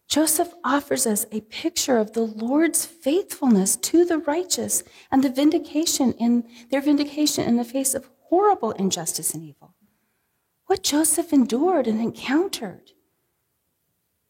Joseph 0.08 0.54
offers 0.64 1.06
us 1.06 1.26
a 1.32 1.42
picture 1.42 1.98
of 1.98 2.14
the 2.14 2.22
Lord's 2.22 2.86
faithfulness 2.86 3.76
to 3.76 4.06
the 4.06 4.18
righteous 4.18 4.84
and 5.12 5.24
the 5.24 5.30
vindication 5.30 6.14
in 6.14 6.48
their 6.72 6.82
vindication 6.82 7.44
in 7.46 7.58
the 7.58 7.64
face 7.64 7.94
of 7.94 8.10
horrible 8.22 8.72
injustice 8.72 9.34
and 9.34 9.44
evil. 9.44 9.76
What 10.70 10.84
Joseph 10.84 11.34
endured 11.34 11.88
and 11.88 12.00
encountered. 12.00 12.92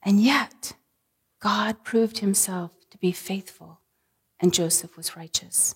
And 0.01 0.21
yet, 0.21 0.71
God 1.41 1.83
proved 1.83 2.19
himself 2.19 2.71
to 2.91 2.97
be 2.97 3.11
faithful, 3.11 3.81
and 4.39 4.53
Joseph 4.53 4.95
was 4.95 5.17
righteous. 5.17 5.75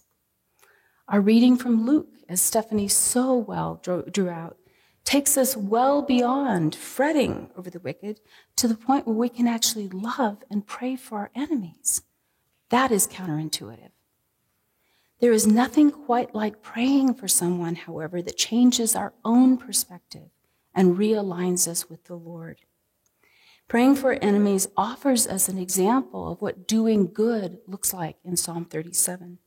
Our 1.09 1.19
reading 1.19 1.57
from 1.57 1.85
Luke, 1.85 2.07
as 2.29 2.41
Stephanie 2.41 2.87
so 2.87 3.35
well 3.35 3.81
drew 3.83 4.29
out, 4.29 4.55
takes 5.03 5.35
us 5.35 5.57
well 5.57 6.01
beyond 6.01 6.75
fretting 6.75 7.49
over 7.57 7.69
the 7.69 7.81
wicked 7.81 8.21
to 8.55 8.69
the 8.69 8.77
point 8.77 9.05
where 9.05 9.17
we 9.17 9.27
can 9.27 9.49
actually 9.49 9.89
love 9.89 10.45
and 10.49 10.65
pray 10.65 10.95
for 10.95 11.17
our 11.17 11.31
enemies. 11.35 12.03
That 12.69 12.89
is 12.89 13.05
counterintuitive. 13.05 13.91
There 15.19 15.33
is 15.33 15.45
nothing 15.45 15.91
quite 15.91 16.33
like 16.33 16.61
praying 16.61 17.15
for 17.15 17.27
someone, 17.27 17.75
however, 17.75 18.21
that 18.21 18.37
changes 18.37 18.95
our 18.95 19.11
own 19.25 19.57
perspective 19.57 20.29
and 20.73 20.97
realigns 20.97 21.67
us 21.67 21.89
with 21.89 22.05
the 22.05 22.15
Lord. 22.15 22.61
Praying 23.67 23.95
for 23.95 24.13
enemies 24.13 24.67
offers 24.75 25.25
us 25.27 25.49
an 25.49 25.57
example 25.57 26.31
of 26.31 26.41
what 26.41 26.67
doing 26.67 27.11
good 27.11 27.59
looks 27.67 27.93
like 27.93 28.17
in 28.23 28.37
Psalm 28.37 28.65
37. 28.65 29.39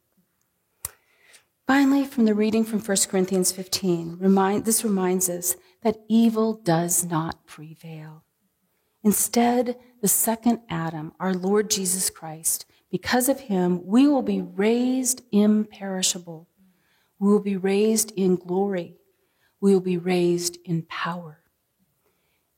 Finally, 1.67 2.05
from 2.05 2.25
the 2.25 2.35
reading 2.35 2.65
from 2.65 2.81
1 2.81 2.97
Corinthians 3.09 3.51
15, 3.51 4.19
remind, 4.21 4.65
this 4.65 4.85
reminds 4.85 5.29
us 5.29 5.57
that 5.83 5.99
evil 6.09 6.55
does 6.55 7.05
not 7.05 7.45
prevail. 7.47 8.23
Instead, 9.03 9.77
the 10.01 10.09
second 10.09 10.61
Adam, 10.69 11.13
our 11.19 11.35
Lord 11.35 11.71
Jesus 11.71 12.11
Christ, 12.11 12.67
because 12.91 13.29
of 13.29 13.41
him, 13.41 13.85
we 13.85 14.07
will 14.07 14.23
be 14.23 14.41
raised 14.41 15.23
imperishable. 15.33 16.49
We 17.19 17.31
will 17.31 17.41
be 17.41 17.57
raised 17.57 18.13
in 18.17 18.37
glory. 18.37 18.97
We 19.61 19.73
will 19.73 19.81
be 19.81 19.97
raised 19.97 20.59
in 20.65 20.83
power. 20.83 21.41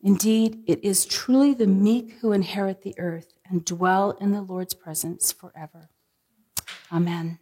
Indeed, 0.01 0.63
it 0.67 0.85
is 0.85 1.07
truly 1.07 1.55
the 1.55 1.67
meek 1.67 2.19
who 2.21 2.33
inherit 2.33 2.83
the 2.83 2.95
earth 2.99 3.33
and 3.49 3.65
dwell 3.65 4.13
in 4.13 4.33
the 4.33 4.43
Lord's 4.43 4.75
presence 4.75 5.33
forever. 5.33 5.91
Amen. 6.93 7.39